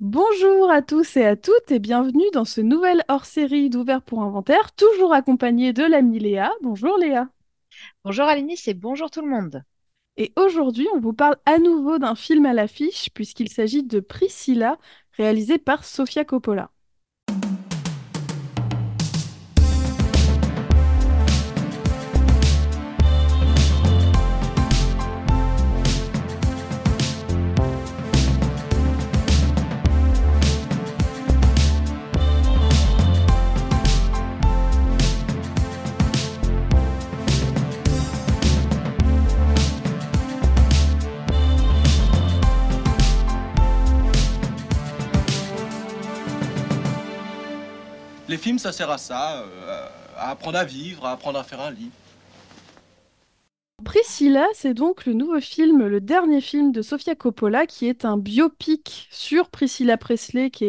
Bonjour 0.00 0.70
à 0.70 0.80
tous 0.80 1.18
et 1.18 1.26
à 1.26 1.36
toutes 1.36 1.70
et 1.70 1.78
bienvenue 1.78 2.24
dans 2.32 2.46
ce 2.46 2.62
nouvel 2.62 3.04
hors-série 3.08 3.68
d'Ouvert 3.68 4.00
pour 4.00 4.22
Inventaire, 4.22 4.72
toujours 4.72 5.12
accompagné 5.12 5.74
de 5.74 5.82
l'ami 5.82 6.18
Léa. 6.18 6.50
Bonjour 6.62 6.96
Léa. 6.96 7.28
Bonjour 8.02 8.24
Alice 8.24 8.66
et 8.66 8.72
bonjour 8.72 9.10
tout 9.10 9.20
le 9.20 9.28
monde. 9.28 9.62
Et 10.16 10.32
aujourd'hui, 10.36 10.88
on 10.94 11.00
vous 11.00 11.12
parle 11.12 11.36
à 11.44 11.58
nouveau 11.58 11.98
d'un 11.98 12.14
film 12.14 12.46
à 12.46 12.54
l'affiche 12.54 13.10
puisqu'il 13.12 13.50
s'agit 13.50 13.82
de 13.82 14.00
Priscilla, 14.00 14.78
réalisé 15.18 15.58
par 15.58 15.84
Sofia 15.84 16.24
Coppola. 16.24 16.70
Les 48.30 48.36
films, 48.36 48.60
ça 48.60 48.70
sert 48.70 48.88
à 48.88 48.96
ça, 48.96 49.42
euh, 49.42 49.88
à 50.16 50.30
apprendre 50.30 50.56
à 50.56 50.64
vivre, 50.64 51.04
à 51.04 51.10
apprendre 51.10 51.36
à 51.36 51.42
faire 51.42 51.60
un 51.60 51.72
lit. 51.72 51.90
Priscilla, 53.82 54.46
c'est 54.54 54.72
donc 54.72 55.04
le 55.04 55.14
nouveau 55.14 55.40
film, 55.40 55.84
le 55.84 56.00
dernier 56.00 56.40
film 56.40 56.70
de 56.70 56.80
Sofia 56.80 57.16
Coppola, 57.16 57.66
qui 57.66 57.88
est 57.88 58.04
un 58.04 58.16
biopic 58.16 59.08
sur 59.10 59.50
Priscilla 59.50 59.96
Presley, 59.96 60.50
qui 60.50 60.64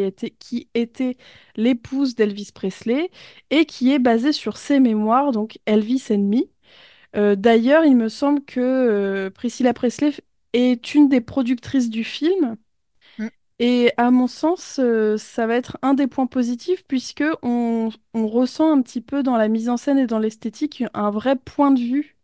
était, 0.74 1.18
l'épouse 1.56 2.16
d'Elvis 2.16 2.50
Presley, 2.52 3.12
et 3.52 3.66
qui 3.66 3.94
est 3.94 4.00
basé 4.00 4.32
sur 4.32 4.58
ses 4.58 4.80
mémoires, 4.80 5.32
donc 5.32 5.60
Elvis 5.68 6.06
Me. 6.10 6.50
Euh, 7.16 7.36
d'ailleurs, 7.36 7.86
il 7.86 7.96
me 7.96 8.10
semble 8.10 8.44
que 8.44 8.60
euh, 8.60 9.30
Priscilla 9.30 9.76
Presley 9.76 10.14
est 10.54 10.96
une 10.96 11.10
des 11.10 11.22
productrices 11.22 11.92
du 11.92 12.04
film. 12.04 12.58
Et 13.64 13.94
à 13.98 14.10
mon 14.10 14.26
sens, 14.26 14.80
euh, 14.80 15.18
ça 15.18 15.46
va 15.46 15.56
être 15.56 15.78
un 15.84 15.94
des 15.94 16.08
points 16.08 16.26
positifs 16.26 16.84
puisque 16.88 17.24
on, 17.44 17.92
ressent 18.16 18.72
un 18.72 18.82
petit 18.82 19.02
peu 19.02 19.22
dans 19.22 19.38
la 19.38 19.50
mise 19.50 19.70
en 19.70 19.78
scène 19.78 20.00
et 20.00 20.08
dans 20.08 20.18
l'esthétique 20.18 20.84
un 20.96 21.12
vrai 21.12 21.36
point 21.36 21.70
de 21.72 21.80
vue 21.80 22.18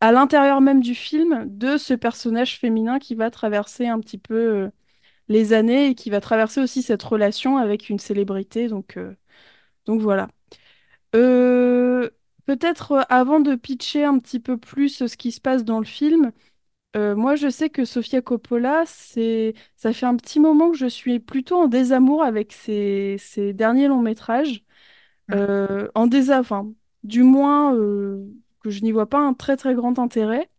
à 0.00 0.12
l'intérieur 0.12 0.60
même 0.60 0.80
du 0.82 0.94
film 0.94 1.46
de 1.48 1.76
ce 1.78 1.94
personnage 1.94 2.58
féminin 2.58 2.98
qui 3.00 3.14
va 3.16 3.30
traverser 3.30 3.88
un 3.88 4.00
petit 4.00 4.18
peu 4.18 4.34
euh, 4.34 4.70
les 5.28 5.52
années 5.54 5.88
et 5.88 5.94
qui 5.96 6.10
va 6.10 6.20
traverser 6.20 6.60
aussi 6.62 6.82
cette 6.82 7.02
relation 7.02 7.58
avec 7.58 7.90
une 7.90 7.98
célébrité. 7.98 8.68
Donc, 8.68 8.96
euh, 8.98 9.14
donc 9.86 10.00
voilà. 10.02 10.28
Peut-être 12.50 13.06
avant 13.08 13.40
de 13.40 13.54
pitcher 13.54 14.04
un 14.04 14.18
petit 14.18 14.40
peu 14.40 14.56
plus 14.56 15.06
ce 15.06 15.16
qui 15.16 15.30
se 15.32 15.40
passe 15.40 15.64
dans 15.64 15.78
le 15.78 15.84
film, 15.86 16.32
euh, 16.96 17.14
moi 17.14 17.36
je 17.36 17.48
sais 17.48 17.70
que 17.70 17.84
Sofia 17.84 18.20
Coppola, 18.20 18.82
c'est, 18.86 19.54
ça 19.76 19.92
fait 19.92 20.06
un 20.06 20.16
petit 20.16 20.40
moment 20.40 20.70
que 20.72 20.76
je 20.76 20.86
suis 20.86 21.20
plutôt 21.20 21.56
en 21.56 21.68
désamour 21.68 22.24
avec 22.24 22.52
ses, 22.52 23.16
ses 23.18 23.52
derniers 23.52 23.86
longs 23.88 24.02
métrages. 24.02 24.64
Mm. 25.28 25.34
Euh, 25.34 25.88
en 25.94 26.06
désa, 26.08 26.40
enfin, 26.40 26.72
du 27.04 27.22
moins 27.22 27.74
euh, 27.76 28.26
que 28.62 28.70
je 28.70 28.82
n'y 28.82 28.92
vois 28.92 29.08
pas 29.08 29.18
un 29.20 29.34
très 29.34 29.56
très 29.56 29.74
grand 29.74 29.98
intérêt. 29.98 30.50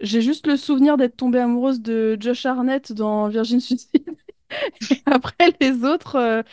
J'ai 0.00 0.22
juste 0.22 0.46
le 0.46 0.56
souvenir 0.56 0.96
d'être 0.98 1.16
tombée 1.16 1.40
amoureuse 1.40 1.80
de 1.82 2.16
Josh 2.20 2.46
Hartnett 2.46 2.92
dans 2.92 3.28
Virgin 3.28 3.60
Suicide. 3.60 4.16
Après 5.06 5.52
les 5.60 5.84
autres, 5.84 6.44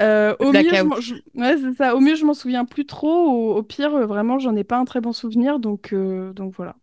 euh, 0.00 0.36
au 0.40 0.52
mieux, 0.52 0.70
je 1.00 1.14
ouais, 1.34 1.56
c'est 1.58 1.74
ça. 1.74 1.96
Au 1.96 2.00
mieux, 2.00 2.16
je 2.16 2.24
m'en 2.26 2.34
souviens 2.34 2.64
plus 2.64 2.86
trop. 2.86 3.30
Au, 3.30 3.56
au 3.58 3.62
pire, 3.62 4.06
vraiment, 4.06 4.38
j'en 4.40 4.56
ai 4.56 4.64
pas 4.64 4.78
un 4.78 4.86
très 4.86 5.00
bon 5.00 5.12
souvenir. 5.12 5.60
Donc, 5.60 5.94
donc 5.94 6.54
voilà. 6.56 6.76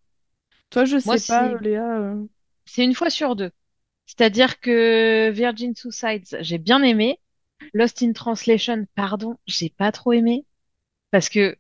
Toi, 0.69 0.85
je 0.85 0.97
Moi, 1.05 1.17
sais 1.17 1.19
pas, 1.21 1.49
c'est 1.49 1.57
Léa. 1.61 1.99
euh, 1.99 2.27
c'est 2.65 2.83
une 2.83 2.95
fois 2.95 3.09
sur 3.09 3.35
deux. 3.35 3.51
C'est-à-dire 4.05 4.59
que 4.61 5.31
Virgin 5.31 5.75
Suicides, 5.75 6.37
j'ai 6.41 6.57
bien 6.59 6.83
aimé. 6.83 7.21
Lost 7.73 8.03
in 8.03 8.13
Translation, 8.13 8.87
pardon, 8.95 9.37
j'ai 9.47 9.69
pas 9.69 9.91
trop 9.91 10.13
aimé. 10.13 10.45
Parce 11.11 11.29
que 11.29 11.57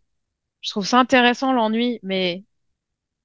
je 0.61 0.71
trouve 0.71 0.87
ça 0.87 0.99
intéressant 0.99 1.53
l'ennui, 1.53 1.99
mais 2.03 2.45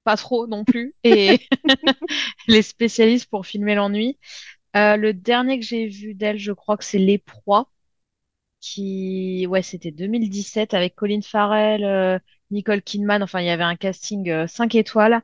pas 0.04 0.16
trop 0.16 0.46
non 0.48 0.64
plus. 0.64 0.94
Et 1.04 1.40
les 2.48 2.62
spécialistes 2.62 3.30
pour 3.30 3.46
filmer 3.46 3.74
l'ennui. 3.74 4.18
Euh, 4.76 4.96
le 4.96 5.14
dernier 5.14 5.60
que 5.60 5.66
j'ai 5.66 5.86
vu 5.88 6.14
d'elle, 6.14 6.38
je 6.38 6.52
crois 6.52 6.76
que 6.76 6.84
c'est 6.84 6.98
Les 6.98 7.18
Proies, 7.18 7.70
qui, 8.60 9.46
ouais, 9.48 9.62
c'était 9.62 9.90
2017 9.90 10.74
avec 10.74 10.94
Colin 10.94 11.20
Farrell, 11.22 11.84
euh, 11.84 12.18
Nicole 12.50 12.82
Kidman. 12.82 13.22
Enfin, 13.22 13.40
il 13.40 13.46
y 13.46 13.50
avait 13.50 13.62
un 13.64 13.76
casting 13.76 14.28
euh, 14.30 14.46
5 14.46 14.74
étoiles. 14.74 15.22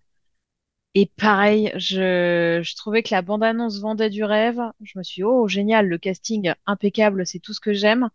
Et 0.99 1.07
pareil, 1.17 1.73
je, 1.77 2.61
je 2.63 2.75
trouvais 2.77 3.03
que 3.05 3.15
la 3.15 3.23
bande-annonce 3.23 3.79
vendait 3.81 4.11
du 4.11 4.25
rêve. 4.25 4.61
Je 4.83 4.99
me 4.99 5.03
suis 5.05 5.21
dit, 5.21 5.25
oh, 5.25 5.47
génial, 5.49 5.87
le 5.87 5.97
casting 5.99 6.53
impeccable, 6.67 7.25
c'est 7.27 7.39
tout 7.39 7.53
ce 7.55 7.61
que 7.61 7.73
j'aime. 7.73 8.11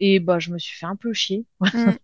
Et 0.00 0.20
bah, 0.20 0.38
je 0.40 0.50
me 0.52 0.58
suis 0.58 0.76
fait 0.78 0.86
un 0.86 0.96
peu 0.96 1.12
chier. 1.14 1.46
hmm, 1.72 1.96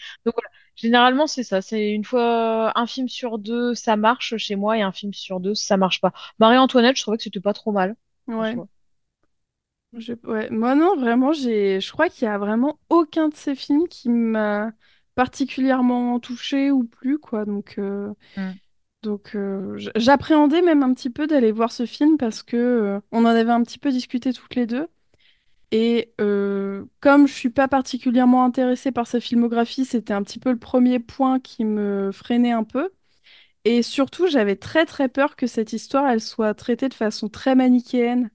Donc 0.24 0.34
voilà, 0.34 0.50
généralement, 0.76 1.26
c'est 1.26 1.42
ça. 1.44 1.62
C'est 1.62 1.90
une 1.92 2.04
fois 2.04 2.78
un 2.78 2.86
film 2.86 3.08
sur 3.08 3.38
deux, 3.38 3.74
ça 3.74 3.96
marche 3.96 4.36
chez 4.36 4.56
moi, 4.56 4.78
et 4.78 4.82
un 4.82 4.92
film 4.92 5.12
sur 5.14 5.40
deux, 5.40 5.54
ça 5.54 5.76
marche 5.76 6.00
pas. 6.00 6.12
Marie-Antoinette, 6.38 6.96
je 6.96 7.02
trouvais 7.02 7.16
que 7.18 7.22
c'était 7.24 7.40
pas 7.40 7.54
trop 7.54 7.72
mal, 7.72 7.96
ouais. 8.26 8.58
soi. 8.58 8.68
Je- 9.94 10.12
ouais. 10.24 10.50
Moi, 10.50 10.74
non, 10.74 10.96
vraiment, 10.96 11.32
j'ai... 11.32 11.80
je 11.80 11.92
crois 11.92 12.08
qu'il 12.10 12.24
y 12.24 12.28
a 12.30 12.38
vraiment 12.38 12.78
aucun 12.90 13.28
de 13.28 13.34
ces 13.34 13.54
films 13.54 13.88
qui 13.88 14.08
m'a 14.10 14.72
particulièrement 15.14 16.20
touchée 16.20 16.70
ou 16.70 16.84
plu, 16.84 17.18
quoi. 17.18 17.44
Donc, 17.46 17.76
euh, 17.78 18.12
Mm. 18.36 18.58
Donc 19.02 19.36
euh, 19.36 19.76
j'appréhendais 19.96 20.60
même 20.62 20.82
un 20.82 20.92
petit 20.92 21.10
peu 21.10 21.26
d'aller 21.26 21.52
voir 21.52 21.70
ce 21.70 21.86
film 21.86 22.16
parce 22.18 22.42
que 22.42 22.56
euh, 22.56 23.00
on 23.12 23.20
en 23.24 23.26
avait 23.26 23.50
un 23.52 23.62
petit 23.62 23.78
peu 23.78 23.90
discuté 23.90 24.32
toutes 24.32 24.54
les 24.56 24.66
deux. 24.66 24.88
Et 25.72 26.14
euh, 26.20 26.86
comme 27.00 27.28
je 27.28 27.34
suis 27.34 27.50
pas 27.50 27.68
particulièrement 27.68 28.44
intéressée 28.44 28.92
par 28.92 29.06
sa 29.08 29.20
filmographie, 29.20 29.84
c'était 29.86 30.14
un 30.14 30.22
petit 30.22 30.38
peu 30.40 30.50
le 30.52 30.58
premier 30.58 31.00
point 31.00 31.40
qui 31.40 31.64
me 31.64 32.10
freinait 32.12 32.52
un 32.52 32.64
peu. 32.64 32.90
Et 33.64 33.82
surtout, 33.82 34.28
j'avais 34.28 34.56
très 34.56 34.86
très 34.86 35.08
peur 35.08 35.36
que 35.36 35.46
cette 35.46 35.72
histoire, 35.74 36.08
elle 36.08 36.20
soit 36.22 36.54
traitée 36.54 36.88
de 36.88 36.94
façon 36.94 37.28
très 37.28 37.54
manichéenne. 37.56 38.30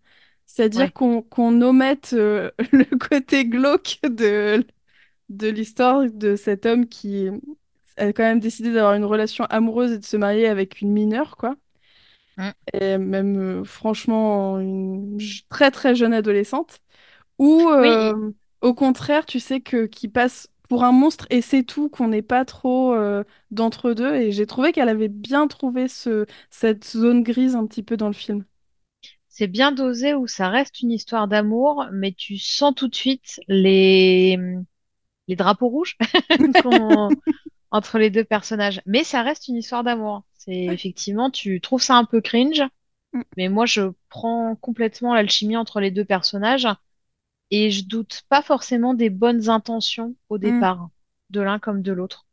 C'est-à-dire 0.48 0.86
Ouais. 0.86 0.94
qu'on 0.94 1.22
qu'on 1.24 1.62
omette 1.62 2.12
le 2.14 2.98
côté 2.98 3.46
glauque 3.48 4.00
de, 4.04 4.66
de 5.30 5.48
l'histoire 5.50 6.04
de 6.12 6.36
cet 6.36 6.66
homme 6.68 6.88
qui 6.88 7.30
a 7.98 8.08
quand 8.14 8.24
même 8.24 8.40
décidé 8.40 8.72
d'avoir 8.74 8.94
une 8.96 9.06
relation 9.06 9.46
amoureuse 9.46 9.92
et 9.94 9.98
de 10.00 10.06
se 10.06 10.18
marier 10.18 10.48
avec 10.48 10.82
une 10.82 10.92
mineure, 10.92 11.38
quoi. 11.38 11.56
Mm. 12.38 12.54
Et 12.74 12.98
même, 12.98 13.62
euh, 13.62 13.64
franchement, 13.64 14.60
une 14.60 15.18
très 15.50 15.72
très 15.72 15.96
jeune 15.96 16.14
adolescente. 16.14 16.80
Ou, 17.40 17.70
Oui, 17.78 18.04
euh, 18.10 18.32
au 18.62 18.74
contraire, 18.76 19.26
tu 19.26 19.40
sais, 19.40 19.62
que 19.62 19.86
qui 19.88 20.08
passe 20.10 20.50
pour 20.70 20.84
un 20.86 20.92
monstre 20.94 21.28
et 21.32 21.42
c'est 21.42 21.64
tout, 21.64 21.90
qu'on 21.90 22.10
n'est 22.10 22.22
pas 22.24 22.46
trop 22.46 22.94
euh, 22.96 23.24
d'entre-deux. 23.52 24.16
Et 24.16 24.32
j'ai 24.34 24.48
trouvé 24.48 24.72
qu'elle 24.74 24.90
avait 24.90 25.10
bien 25.10 25.48
trouvé 25.48 25.88
ce, 25.90 26.26
cette 26.52 26.86
zone 26.86 27.24
grise 27.24 27.56
un 27.56 27.68
petit 27.68 27.84
peu 27.84 27.98
dans 27.98 28.08
le 28.08 28.14
film. 28.14 28.46
c'est 29.30 29.48
bien 29.48 29.72
dosé 29.72 30.14
où 30.14 30.28
ça 30.28 30.50
reste 30.50 30.82
une 30.82 30.92
histoire 30.92 31.28
d'amour, 31.28 31.86
mais 31.92 32.14
tu 32.14 32.38
sens 32.38 32.74
tout 32.76 32.88
de 32.88 32.96
suite 32.96 33.40
les, 33.48 34.38
les 35.28 35.36
drapeaux 35.36 35.70
rouges 35.70 35.98
qu'on- 36.62 37.14
entre 37.74 37.98
les 37.98 38.10
deux 38.10 38.24
personnages. 38.24 38.82
Mais 38.86 39.04
ça 39.04 39.22
reste 39.22 39.50
une 39.50 39.58
histoire 39.58 39.84
d'amour. 39.84 40.24
C'est 40.38 40.66
effectivement, 40.66 41.30
tu 41.30 41.60
trouves 41.60 41.82
ça 41.82 41.96
un 41.96 42.06
peu 42.06 42.22
cringe, 42.22 42.64
Mm, 43.14 43.22
mais 43.38 43.50
moi 43.50 43.66
je 43.66 43.82
prends 44.10 44.56
complètement 44.56 45.14
l'alchimie 45.14 45.58
entre 45.58 45.80
les 45.80 45.92
deux 45.92 46.06
personnages 46.06 46.68
et 47.52 47.70
je 47.72 47.86
doute 47.86 48.24
pas 48.30 48.42
forcément 48.42 48.94
des 48.94 49.10
bonnes 49.10 49.50
intentions 49.50 50.16
au 50.30 50.38
mm. 50.38 50.42
départ, 50.42 50.90
de 51.30 51.42
l'un 51.42 51.60
comme 51.60 51.82
de 51.82 51.92
l'autre. 51.92 52.26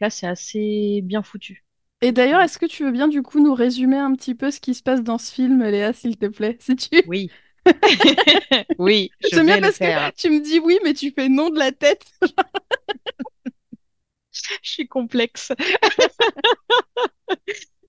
Là, 0.00 0.10
c'est 0.10 0.28
assez 0.28 1.00
bien 1.02 1.24
foutu, 1.24 1.64
Et 2.02 2.12
d'ailleurs, 2.12 2.40
est-ce 2.40 2.58
que 2.58 2.66
tu 2.66 2.84
veux 2.84 2.92
bien 2.92 3.08
du 3.08 3.22
coup 3.22 3.40
nous 3.42 3.54
résumer 3.54 3.96
un 3.96 4.14
petit 4.14 4.36
peu 4.36 4.52
ce 4.52 4.60
qui 4.60 4.74
se 4.74 4.82
passe 4.82 5.02
dans 5.02 5.18
ce 5.18 5.32
film, 5.32 5.64
Léa, 5.64 5.92
s'il 5.92 6.16
te 6.16 6.26
plaît, 6.26 6.56
si 6.60 6.76
tu... 6.76 7.02
Oui, 7.08 7.30
oui, 8.78 9.10
je 9.20 9.40
bien 9.40 9.60
parce 9.60 9.78
que 9.78 10.14
tu 10.14 10.30
me 10.30 10.40
dis 10.40 10.60
oui, 10.60 10.78
mais 10.84 10.94
tu 10.94 11.10
fais 11.10 11.28
non 11.28 11.50
de 11.50 11.58
la 11.58 11.72
tête. 11.72 12.06
Je 14.62 14.70
suis 14.70 14.88
complexe. 14.88 15.52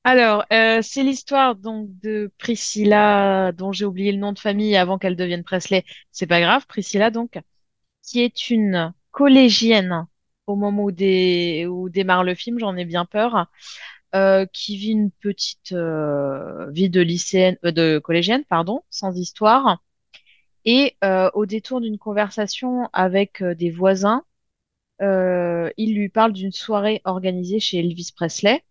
Alors, 0.03 0.45
euh, 0.53 0.79
c'est 0.81 1.03
l'histoire 1.03 1.55
donc 1.55 1.89
de 2.01 2.31
Priscilla, 2.37 3.51
dont 3.51 3.71
j'ai 3.71 3.85
oublié 3.85 4.11
le 4.11 4.17
nom 4.17 4.31
de 4.33 4.39
famille 4.39 4.75
avant 4.77 4.97
qu'elle 4.97 5.15
devienne 5.15 5.43
Presley. 5.43 5.83
C'est 6.11 6.25
pas 6.27 6.39
grave, 6.41 6.65
Priscilla 6.67 7.11
donc, 7.11 7.39
qui 8.03 8.21
est 8.21 8.49
une 8.51 8.93
collégienne 9.11 10.07
au 10.47 10.55
moment 10.57 10.85
où, 10.85 10.91
dé- 10.91 11.67
où 11.69 11.89
démarre 11.89 12.23
le 12.25 12.35
film, 12.35 12.59
j'en 12.59 12.77
ai 12.77 12.85
bien 12.85 13.05
peur, 13.05 13.47
euh, 14.15 14.45
qui 14.53 14.77
vit 14.77 14.91
une 14.91 15.11
petite 15.11 15.73
euh, 15.73 16.69
vie 16.71 16.89
de 16.89 17.01
lycéenne, 17.01 17.57
euh, 17.65 17.71
de 17.71 17.99
collégienne, 17.99 18.45
pardon, 18.45 18.83
sans 18.91 19.15
histoire, 19.17 19.83
Et 20.65 20.95
au 21.33 21.45
détour 21.45 21.81
d'une 21.81 21.97
conversation 21.97 22.89
avec 22.93 23.43
des 23.43 23.71
voisins, 23.71 24.23
il 25.01 25.95
lui 25.95 26.09
parle 26.09 26.33
d'une 26.33 26.51
soirée 26.51 27.01
organisée 27.05 27.59
chez 27.59 27.79
Elvis 27.79 28.11
Presley. 28.15 28.63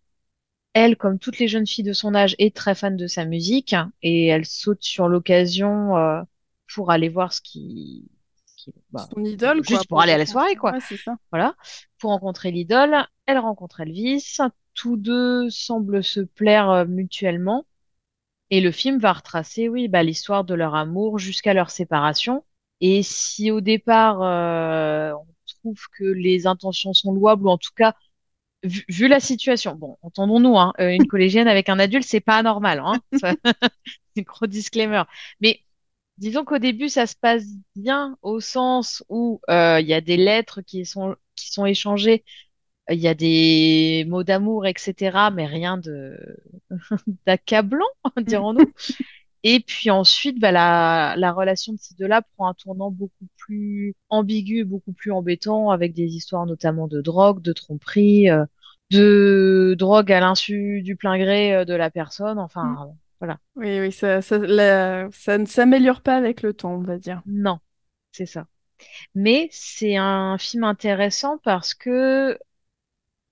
Elle, 0.73 0.97
comme 0.97 1.19
toutes 1.19 1.39
les 1.39 1.47
jeunes 1.47 1.67
filles 1.67 1.83
de 1.83 1.93
son 1.93 2.13
âge, 2.15 2.35
est 2.37 2.55
très 2.55 2.75
fan 2.75 2.95
de 2.95 3.07
sa 3.07 3.25
musique 3.25 3.75
et 4.01 4.27
elle 4.27 4.45
saute 4.45 4.83
sur 4.83 5.07
l'occasion 5.07 5.97
euh, 5.97 6.21
pour 6.73 6.91
aller 6.91 7.09
voir 7.09 7.33
ce 7.33 7.41
qui, 7.41 8.07
bah, 8.91 9.07
Son 9.13 9.23
idole, 9.25 9.57
quoi, 9.57 9.75
juste 9.75 9.89
pour 9.89 10.01
aller 10.01 10.11
à 10.11 10.17
la 10.17 10.25
soirée, 10.25 10.55
quoi. 10.55 10.73
Ouais, 10.73 10.79
ça. 10.79 11.17
Voilà, 11.31 11.55
pour 11.97 12.11
rencontrer 12.11 12.51
l'idole. 12.51 12.95
Elle 13.25 13.39
rencontre 13.39 13.81
Elvis. 13.81 14.37
Tous 14.75 14.95
deux 14.95 15.49
semblent 15.49 16.03
se 16.03 16.21
plaire 16.21 16.69
euh, 16.69 16.85
mutuellement. 16.85 17.65
Et 18.51 18.61
le 18.61 18.71
film 18.71 18.99
va 18.99 19.13
retracer, 19.13 19.69
oui, 19.69 19.87
bah, 19.87 20.03
l'histoire 20.03 20.43
de 20.43 20.53
leur 20.53 20.75
amour 20.75 21.19
jusqu'à 21.19 21.53
leur 21.53 21.71
séparation. 21.71 22.45
Et 22.81 23.03
si 23.03 23.51
au 23.51 23.59
départ, 23.59 24.21
euh, 24.21 25.13
trouve 25.59 25.79
que 25.97 26.03
les 26.05 26.47
intentions 26.47 26.93
sont 26.93 27.13
louables, 27.13 27.45
ou 27.45 27.49
en 27.49 27.57
tout 27.57 27.71
cas, 27.75 27.95
vu, 28.63 28.85
vu 28.89 29.07
la 29.07 29.19
situation, 29.19 29.75
bon, 29.75 29.97
entendons-nous, 30.01 30.57
hein, 30.57 30.73
euh, 30.79 30.91
une 30.91 31.07
collégienne 31.07 31.47
avec 31.47 31.69
un 31.69 31.79
adulte, 31.79 32.05
c'est 32.07 32.19
pas 32.21 32.37
anormal, 32.37 32.79
hein, 32.83 32.99
ça, 33.19 33.33
c'est 33.43 34.21
un 34.21 34.23
gros 34.23 34.47
disclaimer. 34.47 35.03
Mais 35.41 35.61
disons 36.17 36.45
qu'au 36.45 36.59
début, 36.59 36.89
ça 36.89 37.07
se 37.07 37.15
passe 37.15 37.45
bien 37.75 38.17
au 38.21 38.39
sens 38.39 39.03
où 39.09 39.41
euh, 39.49 39.79
il 39.81 39.87
y 39.87 39.93
a 39.93 40.01
des 40.01 40.17
lettres 40.17 40.61
qui 40.61 40.85
sont, 40.85 41.15
qui 41.35 41.51
sont 41.51 41.65
échangées, 41.65 42.23
il 42.91 42.99
y 42.99 43.07
a 43.07 43.13
des 43.13 44.05
mots 44.07 44.23
d'amour, 44.23 44.65
etc., 44.65 45.29
mais 45.33 45.45
rien 45.45 45.77
de 45.77 46.17
d'accablant, 47.25 47.85
dirons-nous. 48.17 48.73
Et 49.43 49.59
puis 49.61 49.89
ensuite, 49.89 50.39
bah, 50.39 50.51
la, 50.51 51.15
la 51.17 51.31
relation 51.31 51.73
de 51.73 51.77
ces 51.79 51.95
deux-là 51.95 52.21
prend 52.35 52.47
un 52.49 52.53
tournant 52.53 52.91
beaucoup 52.91 53.27
plus 53.37 53.95
ambigu 54.09 54.65
beaucoup 54.65 54.91
plus 54.93 55.11
embêtant, 55.11 55.69
avec 55.71 55.93
des 55.93 56.15
histoires 56.15 56.45
notamment 56.45 56.87
de 56.87 57.01
drogue, 57.01 57.41
de 57.41 57.53
tromperie, 57.53 58.29
euh, 58.29 58.45
de 58.91 59.75
drogue 59.77 60.11
à 60.11 60.19
l'insu 60.19 60.81
du 60.81 60.95
plein 60.95 61.17
gré 61.17 61.55
euh, 61.55 61.65
de 61.65 61.73
la 61.73 61.89
personne. 61.89 62.37
Mm. 62.37 62.41
Enfin, 62.43 62.89
voilà. 63.19 63.37
Oui, 63.55 63.79
oui, 63.79 63.91
ça, 63.91 64.21
ça, 64.21 64.37
la- 64.37 65.09
ça 65.11 65.37
ne 65.37 65.45
s'améliore 65.45 66.01
pas 66.01 66.15
avec 66.15 66.41
le 66.41 66.53
temps, 66.53 66.73
on 66.75 66.81
va 66.81 66.97
dire. 66.97 67.21
Non, 67.25 67.59
c'est 68.11 68.25
ça. 68.25 68.47
Mais 69.15 69.49
c'est 69.51 69.97
un 69.97 70.37
film 70.37 70.63
intéressant 70.65 71.39
parce 71.39 71.73
que 71.73 72.37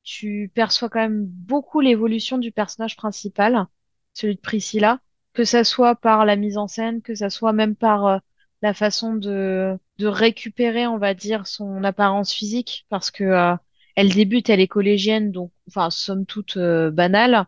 tu 0.03 0.51
perçois 0.53 0.89
quand 0.89 0.99
même 0.99 1.25
beaucoup 1.25 1.81
l'évolution 1.81 2.37
du 2.37 2.51
personnage 2.51 2.95
principal, 2.95 3.67
celui 4.13 4.35
de 4.35 4.41
Priscilla, 4.41 4.99
que 5.37 5.45
ça 5.45 5.63
soit 5.63 5.93
par 5.95 6.25
la 6.25 6.35
mise 6.35 6.57
en 6.57 6.67
scène, 6.67 7.03
que 7.03 7.13
ça 7.13 7.29
soit 7.29 7.53
même 7.53 7.75
par 7.75 8.07
euh, 8.07 8.17
la 8.63 8.73
façon 8.73 9.13
de, 9.13 9.77
de 9.99 10.07
récupérer, 10.07 10.87
on 10.87 10.97
va 10.97 11.13
dire, 11.13 11.45
son 11.45 11.83
apparence 11.83 12.33
physique, 12.33 12.87
parce 12.89 13.11
que 13.11 13.23
euh, 13.23 13.55
elle 13.95 14.09
débute, 14.11 14.49
elle 14.49 14.59
est 14.61 14.67
collégienne, 14.67 15.31
donc, 15.31 15.51
enfin, 15.67 15.91
somme 15.91 16.25
toute 16.25 16.57
euh, 16.57 16.89
banale. 16.89 17.45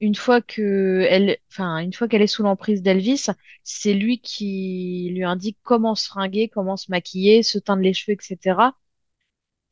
Une 0.00 0.14
fois 0.16 0.42
que 0.42 1.06
elle, 1.10 1.38
enfin, 1.50 1.78
une 1.78 1.94
fois 1.94 2.08
qu'elle 2.08 2.22
est 2.22 2.26
sous 2.26 2.42
l'emprise 2.42 2.82
d'Elvis, 2.82 3.26
c'est 3.62 3.94
lui 3.94 4.20
qui 4.20 5.10
lui 5.14 5.24
indique 5.24 5.58
comment 5.62 5.94
se 5.94 6.06
fringuer, 6.08 6.48
comment 6.50 6.76
se 6.76 6.90
maquiller, 6.90 7.42
se 7.42 7.58
teindre 7.58 7.82
les 7.82 7.94
cheveux, 7.94 8.16
etc. 8.20 8.76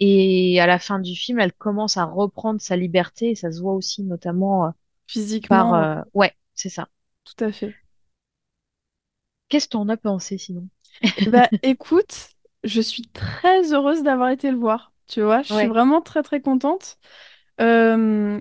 Et 0.01 0.61
à 0.61 0.67
la 0.67 0.79
fin 0.79 1.01
du 1.01 1.15
film, 1.17 1.41
elle 1.41 1.53
commence 1.53 1.97
à 1.99 2.05
reprendre 2.07 2.61
sa 2.61 2.77
liberté 2.77 3.31
et 3.31 3.35
ça 3.37 3.53
se 3.53 3.61
voit 3.63 3.75
aussi 3.75 4.03
notamment 4.05 4.67
euh, 4.67 4.71
par... 5.49 5.73
Physiquement, 5.73 5.73
ouais, 5.73 5.89
euh, 5.99 6.03
Ouais, 6.15 6.35
c'est 6.55 6.69
ça. 6.71 6.89
Tout 7.25 7.45
à 7.45 7.53
fait. 7.53 7.75
Qu'est-ce 9.49 9.67
que 9.67 9.73
t'en 9.73 9.89
as 9.89 9.97
pensé 9.97 10.37
sinon? 10.39 10.69
Ben, 11.25 11.51
écoute, 11.63 12.31
je 12.65 12.81
suis 12.81 13.05
très 13.09 13.73
heureuse 13.73 14.03
d'avoir 14.03 14.31
été 14.31 14.51
le 14.51 14.57
voir. 14.59 14.93
Tu 15.07 15.23
vois, 15.23 15.43
je 15.43 15.51
suis 15.51 15.67
Ouais. 15.67 15.69
vraiment 15.69 16.01
très 16.01 16.23
très 16.23 16.41
contente. 16.41 16.99
Euh, 17.61 18.41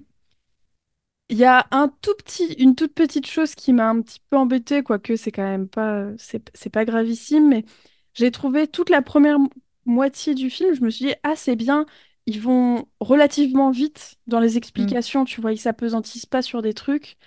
Il 1.30 1.38
y 1.38 1.46
a 1.46 1.66
un 1.72 1.88
tout 2.02 2.14
petit, 2.18 2.54
une 2.60 2.76
toute 2.76 2.94
petite 2.94 3.26
chose 3.26 3.56
qui 3.56 3.72
m'a 3.74 3.88
un 3.90 4.02
petit 4.02 4.20
peu 4.30 4.36
embêtée, 4.38 4.84
quoique 4.84 5.16
c'est 5.16 5.32
quand 5.32 5.44
même 5.44 5.68
pas, 5.70 6.08
c'est, 6.18 6.52
c'est 6.54 6.70
pas 6.70 6.84
gravissime, 6.86 7.48
mais 7.48 7.64
j'ai 8.14 8.32
trouvé 8.32 8.68
toute 8.68 8.90
la 8.90 9.02
première 9.02 9.40
mo- 9.40 9.50
moitié 9.86 10.36
du 10.36 10.50
film, 10.50 10.74
je 10.76 10.82
me 10.82 10.90
suis 10.90 11.06
dit, 11.08 11.14
ah, 11.24 11.36
c'est 11.38 11.56
bien, 11.56 11.86
ils 12.26 12.42
vont 12.42 12.86
relativement 13.00 13.72
vite 13.72 14.16
dans 14.28 14.42
les 14.42 14.58
Mm. 14.78 14.96
explications, 14.98 15.24
tu 15.24 15.40
vois, 15.42 15.54
ils 15.54 15.58
s'appesantissent 15.58 16.26
pas 16.26 16.42
sur 16.42 16.62
des 16.62 16.74
trucs. 16.74 17.18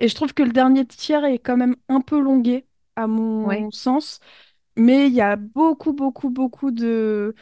Et 0.00 0.08
je 0.08 0.14
trouve 0.14 0.34
que 0.34 0.42
le 0.42 0.52
dernier 0.52 0.86
tiers 0.86 1.24
est 1.24 1.38
quand 1.38 1.56
même 1.56 1.76
un 1.88 2.00
peu 2.00 2.20
longué, 2.20 2.66
à 2.96 3.06
Ouais. 3.42 3.64
mon 3.64 3.70
sens. 3.70 4.20
Mais 4.76 5.08
il 5.08 5.14
y 5.14 5.20
a 5.20 5.36
beaucoup, 5.36 5.92
beaucoup, 5.92 6.30
beaucoup 6.30 6.70
de, 6.70 7.34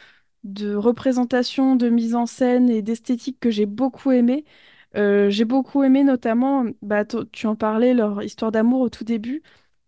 de 0.43 0.75
représentations, 0.75 1.75
de 1.75 1.89
mise 1.89 2.15
en 2.15 2.25
scène 2.25 2.69
et 2.69 2.81
d'esthétique 2.81 3.39
que 3.39 3.51
j'ai 3.51 3.65
beaucoup 3.65 4.11
aimé. 4.11 4.45
Euh, 4.97 5.29
j'ai 5.29 5.45
beaucoup 5.45 5.83
aimé 5.83 6.03
notamment, 6.03 6.65
bah, 6.81 7.05
tu 7.05 7.47
en 7.47 7.55
parlais, 7.55 7.93
leur 7.93 8.23
histoire 8.23 8.51
d'amour 8.51 8.81
au 8.81 8.89
tout 8.89 9.03
début, 9.05 9.43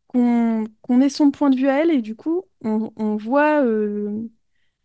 qu'on 0.09 0.65
ait 1.01 1.09
son 1.09 1.31
point 1.31 1.49
de 1.49 1.55
vue 1.57 1.69
à 1.69 1.81
elle 1.83 1.91
et 1.91 2.01
du 2.01 2.15
coup, 2.15 2.43
on, 2.63 2.91
on 2.97 3.15
voit 3.15 3.63
euh, 3.65 4.27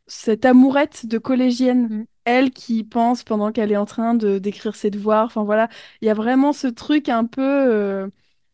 cette 0.07 0.45
amourette 0.47 1.07
de 1.07 1.19
collégienne, 1.19 1.91
Mm. 1.91 2.07
Elle 2.27 2.53
qui 2.53 2.85
pense 2.85 3.25
pendant 3.25 3.53
qu'elle 3.53 3.73
est 3.73 3.77
en 3.79 3.87
train 3.87 4.15
de 4.15 4.39
d'écrire 4.39 4.77
ses 4.77 4.91
devoirs. 4.91 5.27
Enfin 5.27 5.45
voilà, 5.45 5.69
il 6.03 6.07
y 6.09 6.11
a 6.11 6.15
vraiment 6.15 6.53
ce 6.55 6.69
truc 6.69 7.09
un 7.11 7.27
peu 7.27 7.43
euh, 7.43 8.09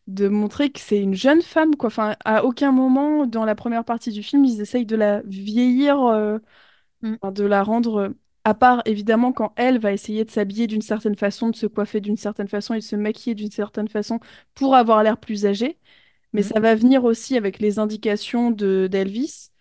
de 0.07 0.29
montrer 0.29 0.71
que 0.71 0.79
c'est 0.81 1.01
une 1.01 1.15
jeune 1.15 1.41
femme, 1.43 1.75
quoi. 1.77 1.87
Enfin, 1.87 2.15
à 2.25 2.45
aucun 2.45 2.71
moment 2.73 3.25
dans 3.27 3.45
la 3.45 3.55
première 3.55 3.85
partie 3.85 4.11
du 4.11 4.23
film, 4.23 4.45
ils 4.45 4.61
essayent 4.61 4.85
de 4.87 4.95
la 4.97 5.21
vieillir, 5.23 6.01
euh, 6.05 6.39
Mm. 7.01 7.19
de 7.31 7.43
la 7.45 7.63
rendre. 7.63 7.97
euh, 7.97 8.09
À 8.45 8.53
part 8.53 8.81
évidemment 8.85 9.31
quand 9.31 9.53
elle 9.55 9.79
va 9.79 9.93
essayer 9.93 10.25
de 10.25 10.31
s'habiller 10.31 10.67
d'une 10.67 10.81
certaine 10.81 11.15
façon, 11.15 11.49
de 11.49 11.55
se 11.55 11.65
coiffer 11.67 12.01
d'une 12.01 12.17
certaine 12.17 12.49
façon 12.49 12.73
et 12.73 12.79
de 12.79 12.83
se 12.83 12.95
maquiller 12.97 13.35
d'une 13.35 13.51
certaine 13.51 13.87
façon 13.87 14.19
pour 14.53 14.75
avoir 14.75 15.01
l'air 15.03 15.17
plus 15.17 15.45
âgée. 15.45 15.79
Mais 16.33 16.41
Mm. 16.41 16.43
ça 16.43 16.59
va 16.61 16.75
venir 16.75 17.05
aussi 17.05 17.37
avec 17.37 17.59
les 17.59 17.79
indications 17.79 18.51
de 18.51 18.87
d'Elvis. 18.91 19.51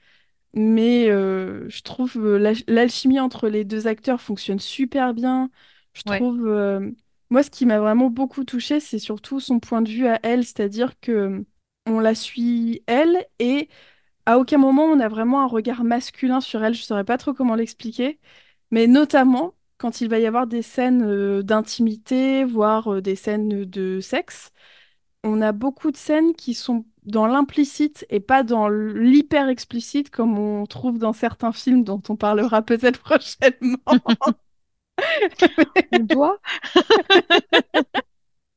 Mais 0.55 1.09
euh, 1.11 1.69
je 1.69 1.83
trouve 1.83 2.17
euh, 2.19 2.39
l'al- 2.39 2.57
l'alchimie 2.69 3.21
entre 3.21 3.49
les 3.49 3.65
deux 3.65 3.87
acteurs 3.87 4.21
fonctionne 4.21 4.59
super 4.59 5.15
bien. 5.15 5.51
Je 5.95 6.03
Ouais. 6.07 6.25
trouve, 6.25 6.47
euh, 6.47 6.91
moi, 7.31 7.43
ce 7.43 7.51
qui 7.51 7.65
m'a 7.67 7.79
vraiment 7.81 8.11
beaucoup 8.11 8.45
touchée, 8.45 8.81
c'est 8.81 8.99
surtout 8.99 9.41
son 9.41 9.61
point 9.61 9.83
de 9.83 9.89
vue 9.91 10.07
à 10.07 10.19
elle, 10.23 10.45
c'est-à-dire 10.45 10.99
que 11.01 11.45
on 11.87 11.99
la 12.01 12.15
suit 12.15 12.83
elle 12.87 13.27
et 13.41 13.69
à 14.27 14.39
aucun 14.39 14.59
moment 14.59 14.85
on 14.85 15.01
a 15.01 15.09
vraiment 15.09 15.43
un 15.43 15.47
regard 15.49 15.85
masculin 15.85 16.41
sur 16.41 16.65
elle. 16.65 16.75
Je 16.75 16.83
saurais 16.83 17.05
pas 17.05 17.19
trop 17.19 17.35
comment 17.35 17.55
l'expliquer, 17.57 18.21
mais 18.73 18.87
notamment 18.89 19.55
quand 19.79 20.01
il 20.03 20.09
va 20.11 20.19
y 20.21 20.27
avoir 20.27 20.47
des 20.49 20.63
scènes 20.63 21.03
euh, 21.05 21.43
d'intimité, 21.43 22.45
voire 22.45 22.95
euh, 22.97 23.03
des 23.03 23.17
scènes 23.17 23.65
de 23.67 24.01
sexe 24.01 24.53
on 25.25 25.41
a 25.43 25.53
beaucoup 25.53 25.91
de 25.91 25.97
scènes 25.97 26.35
qui 26.35 26.55
sont 26.55 26.85
dans 27.05 27.27
l'implicite 27.27 28.07
et 28.11 28.21
pas 28.21 28.43
dans 28.45 28.69
l'hyper 28.69 29.49
explicite 29.49 30.11
comme 30.11 30.39
on 30.39 30.67
trouve 30.67 30.99
dans 30.99 31.13
certains 31.13 31.53
films 31.53 31.83
dont 31.85 32.03
on 32.09 32.17
parlera 32.17 32.63
peut-être 32.67 33.01
prochainement. 33.03 33.79
On 35.93 36.01
doit? 36.01 36.41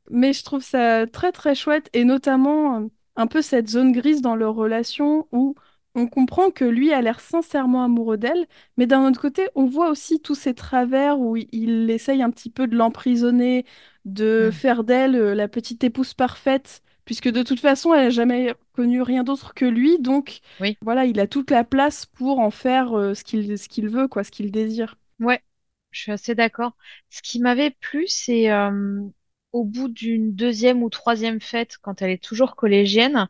Mais 0.09 0.33
je 0.33 0.43
trouve 0.43 0.61
ça 0.63 1.07
très 1.07 1.31
très 1.31 1.55
chouette 1.55 1.89
et 1.93 2.03
notamment 2.05 2.81
euh, 2.81 2.87
un 3.15 3.27
peu 3.27 3.41
cette 3.41 3.69
zone 3.69 3.91
grise 3.91 4.21
dans 4.21 4.35
leur 4.35 4.53
relation 4.55 5.27
où 5.31 5.55
on 5.95 6.07
comprend 6.07 6.51
que 6.51 6.65
lui 6.65 6.91
a 6.93 7.01
l'air 7.01 7.19
sincèrement 7.21 7.83
amoureux 7.83 8.17
d'elle, 8.17 8.47
mais 8.77 8.85
d'un 8.85 9.07
autre 9.07 9.21
côté, 9.21 9.47
on 9.55 9.65
voit 9.65 9.89
aussi 9.89 10.19
tous 10.21 10.35
ces 10.35 10.53
travers 10.53 11.19
où 11.19 11.37
il 11.37 11.47
il 11.53 11.89
essaye 11.89 12.21
un 12.21 12.29
petit 12.31 12.49
peu 12.49 12.67
de 12.67 12.75
l'emprisonner, 12.75 13.65
de 14.03 14.49
Mm. 14.49 14.51
faire 14.51 14.83
d'elle 14.83 15.15
euh, 15.15 15.33
la 15.35 15.47
petite 15.47 15.83
épouse 15.85 16.13
parfaite, 16.13 16.83
puisque 17.05 17.29
de 17.29 17.43
toute 17.43 17.59
façon, 17.59 17.93
elle 17.93 18.05
n'a 18.05 18.09
jamais 18.09 18.53
connu 18.74 19.01
rien 19.01 19.24
d'autre 19.24 19.53
que 19.53 19.65
lui, 19.65 20.00
donc 20.00 20.41
Oui. 20.59 20.77
voilà, 20.81 21.05
il 21.05 21.19
a 21.19 21.27
toute 21.27 21.51
la 21.51 21.63
place 21.63 22.05
pour 22.05 22.39
en 22.39 22.51
faire 22.51 22.93
euh, 22.97 23.13
ce 23.13 23.24
qu'il 23.24 23.57
ce 23.57 23.69
qu'il 23.69 23.89
veut, 23.89 24.07
quoi, 24.07 24.24
ce 24.24 24.31
qu'il 24.31 24.51
désire. 24.51 24.97
Ouais. 25.19 25.41
Je 25.91 26.01
suis 26.01 26.12
assez 26.12 26.35
d'accord. 26.35 26.75
Ce 27.09 27.21
qui 27.21 27.39
m'avait 27.39 27.71
plu, 27.71 28.05
c'est 28.07 28.51
euh, 28.51 29.01
au 29.53 29.63
bout 29.63 29.88
d'une 29.88 30.35
deuxième 30.35 30.83
ou 30.83 30.89
troisième 30.89 31.39
fête, 31.41 31.77
quand 31.81 32.01
elle 32.01 32.09
est 32.12 32.21
toujours 32.24 32.55
collégienne, 32.57 33.29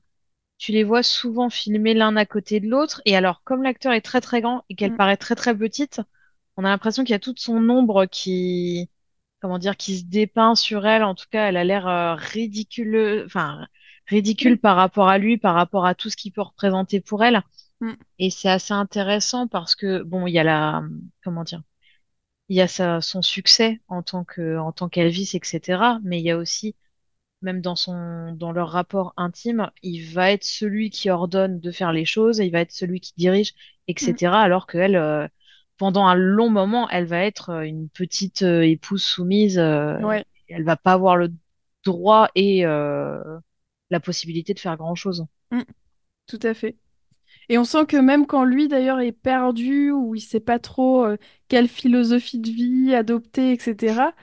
tu 0.60 0.72
les 0.74 0.84
vois 0.86 1.04
souvent 1.04 1.50
filmer 1.52 1.94
l'un 1.96 2.16
à 2.18 2.26
côté 2.26 2.60
de 2.62 2.70
l'autre. 2.70 3.02
Et 3.06 3.16
alors, 3.18 3.44
comme 3.44 3.64
l'acteur 3.64 3.94
est 3.94 4.02
très 4.02 4.22
très 4.22 4.42
grand 4.42 4.66
et 4.70 4.76
qu'elle 4.76 4.92
Mm. 4.92 4.96
paraît 4.96 5.18
très 5.18 5.36
très 5.36 5.58
petite, 5.58 6.02
on 6.58 6.66
a 6.66 6.70
l'impression 6.70 7.04
qu'il 7.04 7.14
y 7.14 7.16
a 7.16 7.20
toute 7.20 7.40
son 7.40 7.70
ombre 7.70 8.06
qui, 8.08 8.90
comment 9.46 9.60
dire, 9.60 9.78
qui 9.78 10.00
se 10.00 10.06
dépeint 10.06 10.56
sur 10.56 10.88
elle. 10.88 11.04
En 11.04 11.14
tout 11.14 11.28
cas, 11.30 11.48
elle 11.48 11.58
a 11.58 11.64
l'air 11.64 11.88
euh, 11.88 12.16
ridicule, 12.16 13.22
enfin 13.28 13.68
ridicule 14.08 14.60
par 14.60 14.76
rapport 14.76 15.08
à 15.08 15.20
lui, 15.20 15.38
par 15.38 15.54
rapport 15.54 15.86
à 15.86 15.94
tout 15.94 16.10
ce 16.10 16.18
qu'il 16.18 16.32
peut 16.32 16.42
représenter 16.42 17.00
pour 17.00 17.24
elle. 17.24 17.44
Mm. 17.80 17.94
Et 18.18 18.32
c'est 18.32 18.50
assez 18.50 18.74
intéressant 18.74 19.48
parce 19.48 19.76
que 19.76 20.02
bon, 20.02 20.26
il 20.26 20.34
y 20.34 20.40
a 20.40 20.44
la, 20.44 20.82
comment 21.24 21.44
dire, 21.44 21.62
il 22.50 22.58
y 22.58 22.62
a 22.62 22.68
sa, 22.68 23.02
son 23.02 23.22
succès 23.22 23.82
en 23.88 24.02
tant 24.02 24.24
que, 24.24 24.58
en 24.58 24.72
tant 24.72 24.90
qu'Elvis, 24.90 25.32
etc. 25.36 26.00
Mais 26.04 26.20
il 26.20 26.26
y 26.26 26.32
a 26.32 26.38
aussi 26.38 26.76
même 27.44 27.62
dans 27.62 27.76
son, 27.76 28.32
dans 28.34 28.52
leur 28.52 28.70
rapport 28.72 29.14
intime, 29.18 29.70
il 29.84 30.02
va 30.12 30.32
être 30.32 30.44
celui 30.44 30.90
qui 30.90 31.12
ordonne 31.12 31.60
de 31.60 31.72
faire 31.72 31.94
les 31.94 32.06
choses, 32.06 32.40
il 32.40 32.52
va 32.52 32.62
être 32.62 32.72
celui 32.72 33.00
qui 33.00 33.14
dirige, 33.18 33.54
Mm. 33.88 33.92
etc. 33.92 34.42
Alors 34.42 34.68
qu'elle, 34.68 34.96
euh, 34.96 35.28
pendant 35.78 36.06
un 36.06 36.16
long 36.16 36.50
moment, 36.50 36.90
elle 36.90 37.06
va 37.06 37.20
être 37.26 37.50
euh, 37.50 37.62
une 37.62 37.90
petite 37.90 38.44
euh, 38.44 38.62
épouse 38.62 39.04
soumise. 39.04 39.58
euh, 39.60 40.00
Ouais, 40.02 40.26
elle 40.48 40.64
va 40.64 40.78
pas 40.78 40.94
avoir 40.94 41.18
le 41.18 41.34
droit 41.84 42.30
et 42.36 42.64
la 43.90 44.00
possibilité 44.00 44.54
de 44.54 44.60
faire 44.60 44.78
grand-chose. 44.78 45.26
Mm. 45.52 45.62
tout 46.28 46.40
à 46.44 46.54
fait. 46.54 46.78
Et 47.50 47.58
on 47.58 47.66
sent 47.66 47.86
que 47.88 47.98
même 47.98 48.28
quand 48.28 48.46
lui 48.46 48.68
d'ailleurs 48.68 49.00
est 49.02 49.12
perdu 49.12 49.92
ou 49.92 50.16
il 50.16 50.22
sait 50.22 50.40
pas 50.42 50.60
trop 50.60 51.06
euh, 51.06 51.18
quelle 51.50 51.68
philosophie 51.70 52.40
de 52.40 52.50
vie 52.50 52.96
adopter, 52.96 53.54
etc., 53.54 54.16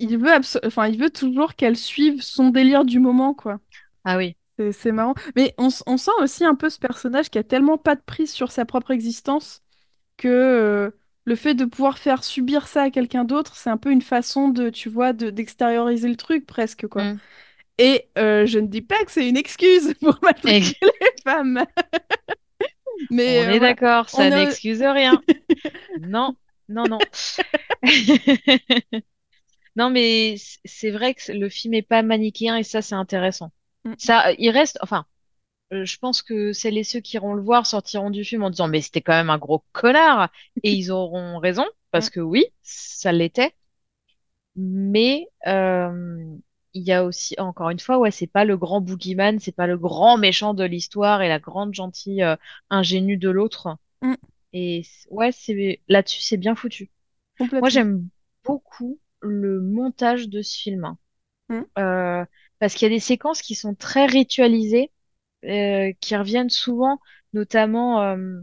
il 0.00 0.18
veut, 0.18 0.30
enfin, 0.64 0.88
il 0.88 0.98
veut 0.98 1.10
toujours 1.10 1.54
qu'elle 1.56 1.76
suive 1.76 2.22
son 2.22 2.50
délire 2.50 2.84
du 2.84 3.00
moment, 3.00 3.34
quoi. 3.34 3.60
Ah 4.04 4.16
oui. 4.16 4.36
C'est 4.72 4.92
marrant. 4.92 5.14
Mais 5.36 5.54
on, 5.58 5.68
on 5.86 5.96
sent 5.96 6.10
aussi 6.20 6.44
un 6.44 6.54
peu 6.54 6.70
ce 6.70 6.78
personnage 6.78 7.30
qui 7.30 7.38
a 7.38 7.44
tellement 7.44 7.78
pas 7.78 7.96
de 7.96 8.02
prise 8.02 8.30
sur 8.32 8.52
sa 8.52 8.64
propre 8.64 8.90
existence 8.92 9.61
que 10.22 10.28
euh, 10.28 10.90
le 11.24 11.34
fait 11.34 11.54
de 11.54 11.64
pouvoir 11.64 11.98
faire 11.98 12.22
subir 12.22 12.68
ça 12.68 12.82
à 12.82 12.90
quelqu'un 12.90 13.24
d'autre, 13.24 13.56
c'est 13.56 13.70
un 13.70 13.76
peu 13.76 13.90
une 13.90 14.02
façon 14.02 14.48
de, 14.48 14.70
tu 14.70 14.88
vois, 14.88 15.12
de, 15.12 15.30
d'extérioriser 15.30 16.08
le 16.08 16.16
truc 16.16 16.46
presque, 16.46 16.86
quoi. 16.86 17.04
Mm. 17.04 17.18
Et 17.78 18.08
euh, 18.18 18.46
je 18.46 18.58
ne 18.58 18.66
dis 18.68 18.82
pas 18.82 19.02
que 19.04 19.10
c'est 19.10 19.28
une 19.28 19.36
excuse 19.36 19.94
pour 20.00 20.18
maltraiter 20.22 20.76
Et 20.80 20.86
les 21.00 21.22
femmes, 21.24 21.64
mais 23.10 23.46
on 23.46 23.50
euh, 23.50 23.52
est 23.54 23.60
d'accord, 23.60 24.08
ça 24.08 24.24
a... 24.24 24.30
n'excuse 24.30 24.82
rien. 24.82 25.20
Non, 26.00 26.36
non, 26.68 26.84
non. 26.84 26.98
Non, 29.74 29.88
mais 29.90 30.36
c'est 30.64 30.90
vrai 30.90 31.14
que 31.14 31.32
le 31.32 31.48
film 31.48 31.74
est 31.74 31.82
pas 31.82 32.02
manichéen 32.02 32.56
et 32.56 32.62
ça, 32.62 32.82
c'est 32.82 32.94
intéressant. 32.94 33.52
Mm, 33.84 33.94
Ça, 33.98 34.32
il 34.38 34.50
reste, 34.50 34.78
enfin, 34.82 35.06
je 35.72 35.98
pense 35.98 36.22
que 36.22 36.52
celles 36.52 36.78
et 36.78 36.84
ceux 36.84 37.00
qui 37.00 37.16
iront 37.16 37.34
le 37.34 37.42
voir 37.42 37.66
sortiront 37.66 38.10
du 38.10 38.24
film 38.24 38.42
en 38.44 38.50
disant, 38.50 38.68
mais 38.68 38.80
c'était 38.82 39.00
quand 39.02 39.12
même 39.14 39.30
un 39.30 39.38
gros 39.38 39.64
connard. 39.72 40.30
Et 40.62 40.72
ils 40.74 40.90
auront 40.92 41.38
raison, 41.38 41.64
mm, 41.92 41.92
parce 41.92 42.10
que 42.10 42.20
oui, 42.20 42.44
ça 42.62 43.12
l'était. 43.12 43.54
Mais 44.56 45.28
euh, 45.46 46.36
il 46.74 46.82
y 46.82 46.92
a 46.92 47.04
aussi, 47.04 47.34
encore 47.38 47.70
une 47.70 47.78
fois, 47.80 47.98
ouais, 47.98 48.10
c'est 48.10 48.26
pas 48.26 48.44
le 48.44 48.56
grand 48.56 48.80
boogeyman, 48.80 49.38
c'est 49.40 49.52
pas 49.52 49.66
le 49.66 49.78
grand 49.78 50.18
méchant 50.18 50.54
de 50.54 50.64
l'histoire 50.64 51.22
et 51.22 51.28
la 51.28 51.38
grande 51.38 51.74
gentille 51.74 52.22
euh, 52.22 52.36
ingénue 52.70 53.16
de 53.16 53.30
l'autre. 53.30 53.76
mm, 54.02 54.16
Et 54.54 54.84
ouais, 55.10 55.32
c'est 55.32 55.82
là-dessus, 55.88 56.22
c'est 56.22 56.38
bien 56.38 56.54
foutu. 56.56 56.90
Moi, 57.60 57.70
j'aime 57.70 58.08
beaucoup 58.44 59.00
le 59.20 59.60
montage 59.62 60.28
de 60.28 60.42
ce 60.42 60.56
film. 60.58 60.96
Mm, 61.48 61.64
Euh, 61.78 62.24
parce 62.58 62.74
qu'il 62.74 62.86
y 62.88 62.92
a 62.92 62.94
des 62.94 63.00
séquences 63.00 63.42
qui 63.42 63.54
sont 63.54 63.74
très 63.74 64.06
ritualisées, 64.06 64.90
euh, 65.44 65.92
qui 66.00 66.16
reviennent 66.16 66.50
souvent, 66.50 67.00
notamment, 67.32 68.02
euh, 68.02 68.40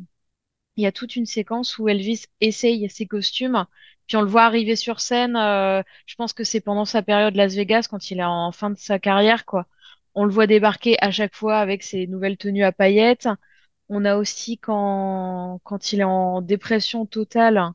il 0.75 0.83
y 0.83 0.87
a 0.87 0.91
toute 0.91 1.15
une 1.15 1.25
séquence 1.25 1.77
où 1.77 1.89
Elvis 1.89 2.25
essaye 2.41 2.89
ses 2.89 3.05
costumes, 3.07 3.65
puis 4.07 4.17
on 4.17 4.21
le 4.21 4.27
voit 4.27 4.43
arriver 4.43 4.75
sur 4.75 4.99
scène, 5.01 5.35
euh, 5.35 5.83
je 6.05 6.15
pense 6.15 6.33
que 6.33 6.43
c'est 6.43 6.61
pendant 6.61 6.85
sa 6.85 7.01
période 7.01 7.35
Las 7.35 7.55
Vegas, 7.55 7.87
quand 7.89 8.11
il 8.11 8.19
est 8.19 8.23
en 8.23 8.51
fin 8.51 8.69
de 8.69 8.77
sa 8.77 8.99
carrière, 8.99 9.45
quoi. 9.45 9.67
On 10.15 10.25
le 10.25 10.31
voit 10.31 10.47
débarquer 10.47 10.97
à 11.01 11.11
chaque 11.11 11.35
fois 11.35 11.59
avec 11.59 11.83
ses 11.83 12.07
nouvelles 12.07 12.37
tenues 12.37 12.63
à 12.63 12.71
paillettes. 12.71 13.29
On 13.89 14.05
a 14.05 14.17
aussi 14.17 14.57
quand, 14.57 15.61
quand 15.63 15.93
il 15.93 16.01
est 16.01 16.03
en 16.03 16.41
dépression 16.41 17.05
totale, 17.05 17.71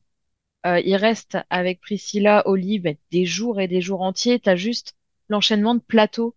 il 0.64 0.97
reste 0.97 1.38
avec 1.50 1.81
Priscilla 1.81 2.45
ben, 2.47 2.97
des 3.12 3.26
jours 3.26 3.61
et 3.61 3.69
des 3.69 3.81
jours 3.81 4.02
entiers. 4.02 4.40
T'as 4.40 4.57
juste 4.57 4.95
l'enchaînement 5.28 5.75
de 5.75 5.81
plateaux 5.81 6.35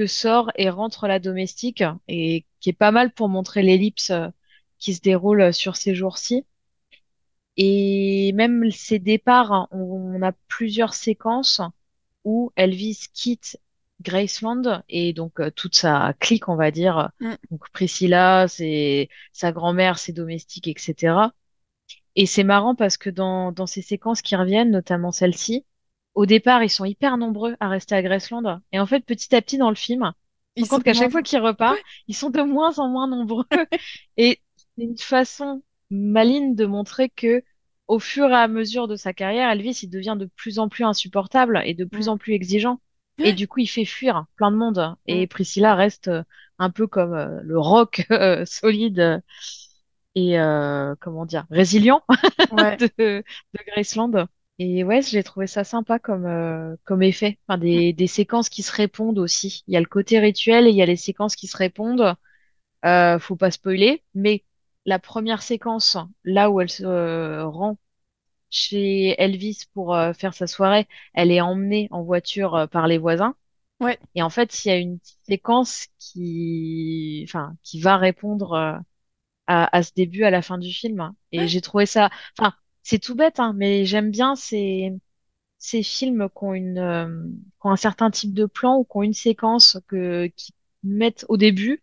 que 0.00 0.06
sort 0.06 0.50
et 0.56 0.70
rentre 0.70 1.06
la 1.08 1.18
domestique 1.18 1.84
et 2.08 2.46
qui 2.60 2.70
est 2.70 2.72
pas 2.72 2.90
mal 2.90 3.12
pour 3.12 3.28
montrer 3.28 3.62
l'ellipse 3.62 4.08
euh, 4.08 4.28
qui 4.78 4.94
se 4.94 5.02
déroule 5.02 5.52
sur 5.52 5.76
ces 5.76 5.94
jours-ci. 5.94 6.46
Et 7.58 8.32
même 8.34 8.70
ces 8.70 8.98
départs, 8.98 9.52
hein, 9.52 9.68
on, 9.72 10.16
on 10.16 10.22
a 10.22 10.32
plusieurs 10.48 10.94
séquences 10.94 11.60
où 12.24 12.50
Elvis 12.56 13.08
quitte 13.12 13.60
Graceland 14.00 14.82
et 14.88 15.12
donc 15.12 15.38
euh, 15.38 15.50
toute 15.50 15.74
sa 15.74 16.14
clique, 16.18 16.48
on 16.48 16.56
va 16.56 16.70
dire, 16.70 17.10
mm. 17.20 17.34
donc 17.50 17.68
Priscilla, 17.70 18.48
c'est 18.48 19.10
sa 19.34 19.52
grand-mère, 19.52 19.98
ses 19.98 20.14
domestiques, 20.14 20.66
etc. 20.66 21.34
Et 22.16 22.24
c'est 22.24 22.44
marrant 22.44 22.74
parce 22.74 22.96
que 22.96 23.10
dans, 23.10 23.52
dans 23.52 23.66
ces 23.66 23.82
séquences 23.82 24.22
qui 24.22 24.34
reviennent, 24.34 24.70
notamment 24.70 25.12
celle-ci, 25.12 25.66
au 26.14 26.26
départ, 26.26 26.62
ils 26.62 26.70
sont 26.70 26.84
hyper 26.84 27.16
nombreux 27.16 27.56
à 27.60 27.68
rester 27.68 27.94
à 27.94 28.02
Graceland. 28.02 28.60
Et 28.72 28.80
en 28.80 28.86
fait, 28.86 29.00
petit 29.04 29.34
à 29.34 29.42
petit 29.42 29.58
dans 29.58 29.70
le 29.70 29.76
film, 29.76 30.12
Ils 30.56 30.68
compte 30.68 30.82
qu'à 30.84 30.94
chaque 30.94 31.10
fois 31.12 31.22
qu'il 31.22 31.38
repart, 31.40 31.74
Ouais, 31.74 31.82
ils 32.08 32.16
sont 32.16 32.30
de 32.30 32.42
moins 32.42 32.78
en 32.78 32.88
moins 32.88 33.06
nombreux. 33.08 33.44
Et 34.16 34.40
c'est 34.76 34.82
une 34.84 34.98
façon 34.98 35.62
maligne 35.90 36.54
de 36.54 36.66
montrer 36.66 37.08
que, 37.10 37.42
au 37.88 37.98
fur 37.98 38.28
et 38.30 38.34
à 38.34 38.48
mesure 38.48 38.86
de 38.88 38.96
sa 38.96 39.12
carrière, 39.12 39.50
Elvis, 39.50 39.80
il 39.82 39.90
devient 39.90 40.16
de 40.18 40.26
plus 40.36 40.58
en 40.58 40.68
plus 40.68 40.84
insupportable 40.84 41.60
et 41.64 41.74
de 41.74 41.84
plus 41.84 42.08
en 42.08 42.18
plus 42.18 42.34
exigeant. 42.34 42.80
Et 43.22 43.32
du 43.32 43.48
coup, 43.48 43.60
il 43.60 43.66
fait 43.66 43.84
fuir 43.84 44.26
plein 44.36 44.50
de 44.50 44.56
monde. 44.56 44.94
Et 45.06 45.26
Priscilla 45.26 45.74
reste 45.74 46.08
euh, 46.08 46.22
un 46.58 46.70
peu 46.70 46.86
comme 46.86 47.14
euh, 47.14 47.40
le 47.42 47.58
roc 47.58 48.06
euh, 48.10 48.44
solide 48.46 49.22
et, 50.14 50.38
euh, 50.38 50.94
comment 51.00 51.26
dire, 51.26 51.46
résilient 51.50 52.02
Ouais. 52.50 52.76
de, 52.78 52.88
de 52.98 53.24
Graceland. 53.66 54.26
Et 54.62 54.84
ouais, 54.84 55.00
j'ai 55.02 55.22
trouvé 55.22 55.46
ça 55.46 55.64
sympa 55.64 55.98
comme, 55.98 56.26
euh, 56.26 56.76
comme 56.84 57.02
effet. 57.02 57.38
Enfin, 57.48 57.56
des, 57.58 57.92
des 57.94 58.06
séquences 58.06 58.50
qui 58.50 58.62
se 58.62 58.72
répondent 58.72 59.18
aussi. 59.18 59.64
Il 59.66 59.72
y 59.74 59.76
a 59.76 59.80
le 59.80 59.86
côté 59.86 60.18
rituel 60.18 60.66
et 60.66 60.70
il 60.70 60.76
y 60.76 60.82
a 60.82 60.86
les 60.86 60.96
séquences 60.96 61.34
qui 61.36 61.46
se 61.46 61.56
répondent. 61.56 62.14
Euh, 62.86 63.18
faut 63.20 63.36
pas 63.36 63.50
spoiler, 63.52 64.04
mais 64.14 64.44
la 64.86 64.98
première 65.00 65.42
séquence, 65.42 65.96
là 66.24 66.50
où 66.50 66.60
elle 66.60 66.70
se 66.70 66.84
euh, 66.84 67.46
rend 67.46 67.78
chez 68.50 69.16
Elvis 69.22 69.66
pour 69.74 69.94
euh, 69.94 70.12
faire 70.14 70.34
sa 70.34 70.46
soirée, 70.48 70.88
elle 71.14 71.32
est 71.32 71.40
emmenée 71.42 71.88
en 71.92 72.02
voiture 72.04 72.54
euh, 72.56 72.66
par 72.68 72.86
les 72.88 72.98
voisins. 72.98 73.36
Ouais, 73.80 73.98
Et 74.16 74.22
en 74.22 74.30
fait, 74.30 74.64
il 74.64 74.68
y 74.68 74.72
a 74.72 74.76
une 74.78 74.98
petite 75.00 75.20
séquence 75.26 75.86
qui, 75.98 77.24
enfin, 77.28 77.56
qui 77.64 77.80
va 77.80 77.96
répondre 77.98 78.54
euh, 78.54 78.78
à, 79.46 79.76
à 79.76 79.82
ce 79.82 79.92
début, 79.94 80.24
à 80.24 80.30
la 80.30 80.42
fin 80.42 80.58
du 80.58 80.72
film. 80.72 81.12
Et 81.32 81.48
j'ai 81.48 81.60
trouvé 81.60 81.86
ça, 81.86 82.10
enfin, 82.38 82.54
c'est 82.90 82.98
tout 82.98 83.14
bête, 83.14 83.38
hein, 83.38 83.52
mais 83.56 83.84
j'aime 83.84 84.10
bien 84.10 84.34
ces, 84.34 84.92
films 85.60 86.28
qui 86.28 86.44
ont 86.44 86.54
une, 86.54 86.78
euh, 86.78 87.24
qui 87.60 87.66
ont 87.66 87.70
un 87.70 87.76
certain 87.76 88.10
type 88.10 88.34
de 88.34 88.46
plan 88.46 88.78
ou 88.78 88.84
qui 88.84 88.96
ont 88.96 89.04
une 89.04 89.14
séquence 89.14 89.78
que, 89.86 90.26
qui 90.34 90.52
mettent 90.82 91.24
au 91.28 91.36
début, 91.36 91.82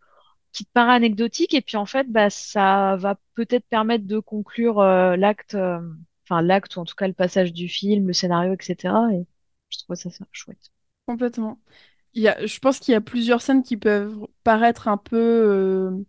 qui 0.52 0.66
te 0.66 0.72
paraît 0.74 0.96
anecdotique, 0.96 1.54
et 1.54 1.62
puis 1.62 1.78
en 1.78 1.86
fait, 1.86 2.12
bah, 2.12 2.30
ça 2.30 2.98
va 2.98 3.18
peut-être 3.36 3.66
permettre 3.68 4.06
de 4.06 4.20
conclure 4.20 4.82
euh, 4.82 5.16
l'acte, 5.16 5.56
euh, 5.56 5.80
enfin 6.26 6.42
l'acte 6.42 6.76
ou 6.76 6.82
en 6.82 6.86
tout 6.86 6.96
cas 6.96 7.08
le 7.08 7.14
passage 7.14 7.54
du 7.54 7.70
film, 7.70 8.08
le 8.08 8.14
scénario, 8.14 8.54
etc. 8.54 8.94
Et 9.14 9.26
je 9.70 9.78
trouve 9.80 9.96
ça, 9.96 10.10
chouette. 10.34 10.72
complètement. 11.06 11.58
Y 12.16 12.28
a... 12.28 12.46
Je 12.46 12.60
pense 12.60 12.80
qu'il 12.80 12.92
y 12.92 12.96
a 12.96 13.02
plusieurs 13.02 13.42
scènes 13.42 13.64
qui 13.64 13.78
peuvent 13.78 14.28
paraître 14.44 14.90
un 14.90 14.98
peu 14.98 16.06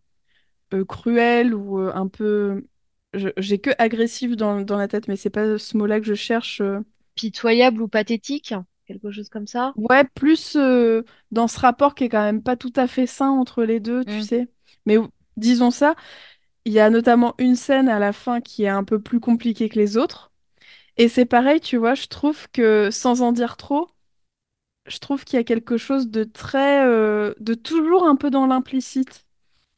cruelles 0.89 1.55
ou 1.55 1.79
un 1.79 2.09
peu... 2.09 2.67
J'ai 3.15 3.59
que 3.59 3.71
agressif 3.79 4.37
dans, 4.37 4.61
dans 4.63 4.77
la 4.79 4.89
tête, 4.89 5.09
mais 5.09 5.17
c'est 5.17 5.31
pas 5.31 5.59
ce 5.59 5.77
mot-là 5.77 6.01
que 6.01 6.07
je 6.07 6.15
cherche. 6.15 6.61
euh. 6.61 6.81
Pitoyable 7.17 7.83
ou 7.83 7.89
pathétique, 7.89 8.55
quelque 8.87 9.11
chose 9.11 9.29
comme 9.29 9.47
ça. 9.47 9.77
Ouais, 9.77 10.05
plus 10.15 10.57
euh, 10.57 11.03
dans 11.31 11.47
ce 11.47 11.61
rapport 11.61 11.95
qui 11.95 12.05
est 12.05 12.09
quand 12.09 12.23
même 12.25 12.43
pas 12.43 12.57
tout 12.57 12.73
à 12.75 12.89
fait 12.89 13.07
sain 13.07 13.31
entre 13.31 13.63
les 13.65 13.79
deux, 13.79 14.05
tu 14.05 14.21
Hmm, 14.21 14.25
sais. 14.25 14.49
Mais 14.87 14.97
disons 15.37 15.71
ça, 15.71 15.95
il 16.65 16.73
y 16.75 16.81
a 16.81 16.91
notamment 16.91 17.35
une 17.39 17.57
scène 17.57 17.89
à 17.89 17.99
la 18.01 18.13
fin 18.13 18.41
qui 18.41 18.65
est 18.65 18.69
un 18.69 18.85
peu 18.85 19.01
plus 19.03 19.21
compliquée 19.21 19.69
que 19.69 19.79
les 19.79 19.97
autres. 19.99 20.33
Et 20.99 21.09
c'est 21.09 21.27
pareil, 21.27 21.61
tu 21.61 21.77
vois, 21.79 21.95
je 21.95 22.07
trouve 22.09 22.49
que 22.53 22.91
sans 22.93 23.23
en 23.23 23.33
dire 23.33 23.57
trop, 23.59 23.89
je 24.87 24.99
trouve 24.99 25.25
qu'il 25.25 25.37
y 25.39 25.41
a 25.41 25.45
quelque 25.45 25.77
chose 25.77 26.09
de 26.11 26.25
très, 26.25 26.87
euh, 26.87 27.35
de 27.41 27.55
toujours 27.55 28.07
un 28.07 28.17
peu 28.17 28.31
dans 28.31 28.47
l'implicite. 28.47 29.27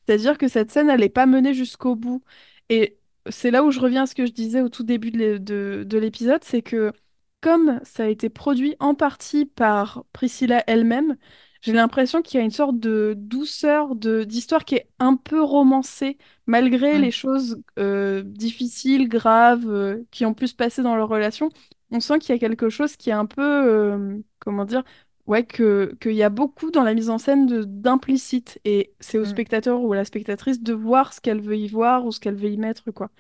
C'est-à-dire 0.07 0.39
que 0.39 0.49
cette 0.49 0.73
scène, 0.73 0.91
elle 0.91 1.01
n'est 1.03 1.11
pas 1.11 1.27
menée 1.27 1.55
jusqu'au 1.55 1.97
bout. 1.97 2.25
Et 2.71 3.00
c'est 3.29 3.51
là 3.51 3.63
où 3.65 3.71
je 3.71 3.81
reviens 3.81 4.05
à 4.05 4.07
ce 4.07 4.15
que 4.15 4.27
je 4.27 4.33
disais 4.33 4.61
au 4.63 4.69
tout 4.69 4.83
début 4.83 5.11
de 5.11 5.19
l'é- 5.19 5.39
de- 5.39 5.85
de 5.87 5.99
l'épisode, 5.99 6.43
c'est 6.45 6.63
que 6.63 6.93
comme 7.41 7.81
ça 7.85 8.05
a 8.05 8.07
été 8.09 8.29
produit 8.29 8.77
en 8.81 8.95
partie 8.95 9.47
par 9.47 10.05
Priscilla 10.13 10.63
elle-même, 10.67 11.17
j'ai 11.63 11.73
l'impression 11.73 12.23
qu'il 12.23 12.39
y 12.39 12.43
a 12.43 12.45
une 12.45 12.51
sorte 12.51 12.79
de 12.79 13.15
douceur 13.19 13.95
de 13.97 14.25
d'histoire 14.25 14.65
qui 14.65 14.77
est 14.77 14.89
un 14.99 15.17
peu 15.17 15.43
romancée, 15.43 16.17
malgré 16.47 16.99
hmm, 16.99 17.01
les 17.01 17.11
choses 17.11 17.63
euh, 17.79 18.23
difficiles, 18.25 19.09
graves, 19.09 19.69
euh, 19.69 20.03
qui 20.11 20.25
ont 20.27 20.35
pu 20.35 20.47
se 20.49 20.55
passer 20.55 20.83
dans 20.83 20.97
leur 20.97 21.09
relation. 21.09 21.51
On 21.91 22.01
sent 22.01 22.19
qu'il 22.19 22.35
y 22.35 22.37
a 22.37 22.39
quelque 22.39 22.71
chose 22.71 22.97
qui 22.97 23.11
est 23.11 23.13
un 23.13 23.27
peu, 23.27 23.43
euh, 23.43 24.19
comment 24.39 24.65
dire, 24.65 24.83
Ouais, 25.27 25.45
que, 25.47 25.97
qu'il 26.01 26.13
y 26.15 26.23
a 26.25 26.29
beaucoup 26.31 26.71
dans 26.73 26.83
la 26.83 26.95
mise 26.95 27.09
en 27.11 27.19
scène 27.19 27.47
d'implicite 27.65 28.61
et 28.65 28.95
c'est 29.01 29.19
au 29.19 29.25
hmm. 29.25 29.25
spectateur 29.25 29.81
ou 29.83 29.93
à 29.93 29.97
la 29.97 30.05
spectatrice 30.05 30.61
de 30.63 30.73
voir 30.73 31.13
ce 31.13 31.21
qu'elle 31.21 31.41
veut 31.41 31.57
y 31.57 31.69
voir 31.69 32.05
ou 32.05 32.11
ce 32.13 32.19
qu'elle 32.21 32.35
veut 32.37 32.51
y 32.51 32.57
mettre, 32.57 32.91
quoi. 32.91 33.11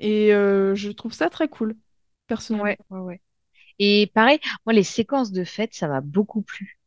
Et 0.00 0.34
euh, 0.34 0.74
je 0.76 0.90
trouve 0.90 1.12
ça 1.14 1.30
très 1.30 1.48
cool, 1.48 1.76
personnellement. 2.28 2.68
Ouais, 2.68 2.78
ouais, 2.90 2.98
ouais. 3.00 3.20
Et 3.78 4.10
pareil, 4.14 4.40
moi, 4.66 4.72
les 4.72 4.82
séquences 4.84 5.32
de 5.32 5.44
fête, 5.44 5.74
ça 5.74 5.88
m'a 5.88 6.00
beaucoup 6.00 6.42
plu, 6.42 6.80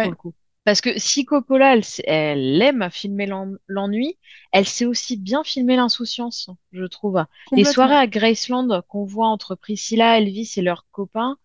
pour 0.00 0.08
Ouais, 0.08 0.10
le 0.10 0.16
coup. 0.16 0.34
Parce 0.64 0.80
que 0.82 0.98
si 0.98 1.24
Coppola, 1.24 1.76
elle, 2.06 2.62
aime 2.62 2.88
filmer 2.90 3.26
l'en- 3.26 3.54
l'ennui, 3.68 4.18
elle 4.52 4.66
sait 4.66 4.86
aussi 4.86 5.16
bien 5.16 5.44
filmer 5.44 5.76
l'insouciance, 5.76 6.50
je 6.72 6.84
trouve. 6.84 7.24
Les 7.56 7.64
soirées 7.64 7.96
à 7.96 8.06
Graceland 8.06 8.82
qu'on 8.88 9.04
voit 9.04 9.28
entre 9.28 9.54
Priscilla, 9.56 10.18
Elvis 10.18 10.54
et 10.58 10.62
leurs 10.62 10.86
copains, 10.92 11.38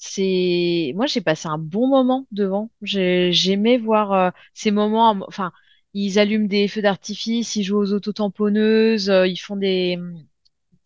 c'est, 0.00 0.92
moi, 0.96 1.06
j'ai 1.06 1.22
passé 1.22 1.48
un 1.48 1.58
bon 1.58 1.88
moment 1.88 2.26
devant. 2.32 2.70
J'ai, 2.82 3.32
j'aimais 3.32 3.78
voir 3.78 4.12
euh, 4.14 4.30
ces 4.54 4.72
moments, 4.72 5.10
enfin, 5.28 5.52
ils 5.94 6.18
allument 6.18 6.48
des 6.48 6.68
feux 6.68 6.82
d'artifice, 6.82 7.56
ils 7.56 7.64
jouent 7.64 7.78
aux 7.80 7.92
autotamponneuses, 7.94 9.10
euh, 9.10 9.26
ils 9.28 9.36
font 9.38 9.56
des, 9.56 9.98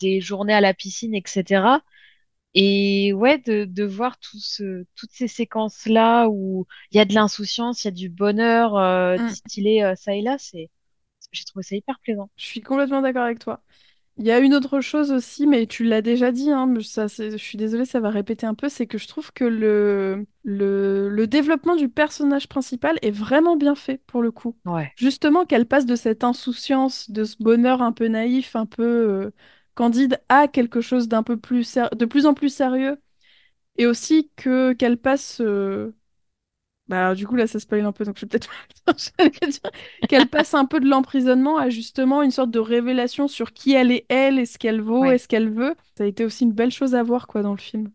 des 0.00 0.20
journées 0.20 0.54
à 0.54 0.60
la 0.60 0.74
piscine, 0.74 1.14
etc. 1.14 1.82
Et 2.54 3.12
ouais, 3.14 3.38
de, 3.38 3.64
de 3.66 3.84
voir 3.84 4.18
tout 4.20 4.38
ce, 4.40 4.84
toutes 4.96 5.12
ces 5.12 5.28
séquences-là 5.28 6.28
où 6.30 6.66
il 6.92 6.96
y 6.98 7.00
a 7.00 7.04
de 7.06 7.14
l'insouciance, 7.14 7.84
il 7.84 7.88
y 7.88 7.90
a 7.90 7.92
du 7.92 8.08
bonheur 8.10 8.76
euh, 8.78 9.18
Mm. 9.18 9.34
distillé 9.34 9.84
euh, 9.84 9.94
ça 9.96 10.14
et 10.16 10.22
là, 10.22 10.38
c'est, 10.38 10.70
j'ai 11.32 11.44
trouvé 11.44 11.64
ça 11.64 11.76
hyper 11.76 12.00
plaisant. 12.00 12.30
Je 12.38 12.46
suis 12.46 12.62
complètement 12.62 13.02
d'accord 13.02 13.24
avec 13.24 13.40
toi. 13.40 13.62
Il 14.16 14.24
y 14.26 14.30
a 14.30 14.38
une 14.38 14.54
autre 14.54 14.80
chose 14.80 15.10
aussi, 15.10 15.46
mais 15.46 15.66
tu 15.66 15.82
l'as 15.84 16.00
déjà 16.00 16.30
dit, 16.30 16.50
hein, 16.50 16.66
mais 16.66 16.82
ça, 16.84 17.08
c'est- 17.08 17.32
je 17.32 17.36
suis 17.36 17.58
désolée, 17.58 17.84
ça 17.84 17.98
va 18.00 18.10
répéter 18.10 18.46
un 18.46 18.54
peu, 18.54 18.68
c'est 18.68 18.86
que 18.86 18.96
je 18.96 19.08
trouve 19.08 19.32
que 19.32 19.44
le, 19.44 20.24
le, 20.44 21.08
le 21.08 21.26
développement 21.26 21.74
du 21.74 21.88
personnage 21.88 22.48
principal 22.48 22.96
est 23.02 23.10
vraiment 23.10 23.56
bien 23.56 23.74
fait 23.74 23.98
pour 24.06 24.22
le 24.22 24.30
coup. 24.30 24.56
Ouais, 24.64 24.94
Justement, 24.96 25.44
qu'elle 25.46 25.66
passe 25.66 25.84
de 25.86 25.96
cette 25.96 26.22
insouciance, 26.22 27.10
de 27.10 27.24
ce 27.24 27.36
bonheur 27.40 27.82
un 27.82 27.90
peu 27.92 28.06
naïf, 28.06 28.54
un 28.54 28.66
peu 28.66 28.84
euh, 28.84 29.30
candide, 29.74 30.20
à 30.28 30.46
quelque 30.46 30.80
chose 30.80 31.08
d'un 31.08 31.24
peu 31.24 31.36
plus 31.36 31.76
de 31.96 32.04
plus 32.06 32.26
en 32.26 32.34
plus 32.34 32.50
sérieux, 32.54 32.98
et 33.78 33.86
aussi 33.86 34.30
que 34.36 34.72
qu'elle 34.74 34.98
passe 34.98 35.40
euh, 35.40 35.94
bah 36.88 37.00
alors, 37.00 37.14
du 37.16 37.26
coup, 37.26 37.36
là, 37.36 37.46
ça 37.46 37.58
spoil 37.60 37.84
un 37.84 37.92
peu, 37.92 38.04
donc 38.04 38.18
je 38.18 38.26
vais 38.26 38.28
peut-être 38.28 38.50
qu'elle 40.08 40.28
passe 40.28 40.52
un 40.54 40.66
peu 40.66 40.80
de 40.80 40.86
l'emprisonnement 40.88 41.56
à 41.56 41.70
justement 41.70 42.22
une 42.22 42.30
sorte 42.30 42.50
de 42.50 42.58
révélation 42.58 43.26
sur 43.26 43.52
qui 43.54 43.72
elle 43.72 43.90
est, 43.90 44.04
elle, 44.10 44.38
et 44.38 44.46
ce 44.46 44.58
qu'elle 44.58 44.82
vaut, 44.82 45.10
et 45.10 45.10
ouais, 45.10 45.18
ce 45.18 45.26
qu'elle 45.28 45.50
veut. 45.50 45.74
Ça 45.96 46.04
a 46.04 46.06
été 46.06 46.24
aussi 46.24 46.44
une 46.44 46.52
belle 46.52 46.70
chose 46.72 46.94
à 46.94 47.02
voir, 47.02 47.26
quoi, 47.26 47.42
dans 47.42 47.52
le 47.52 47.58
film. 47.58 47.90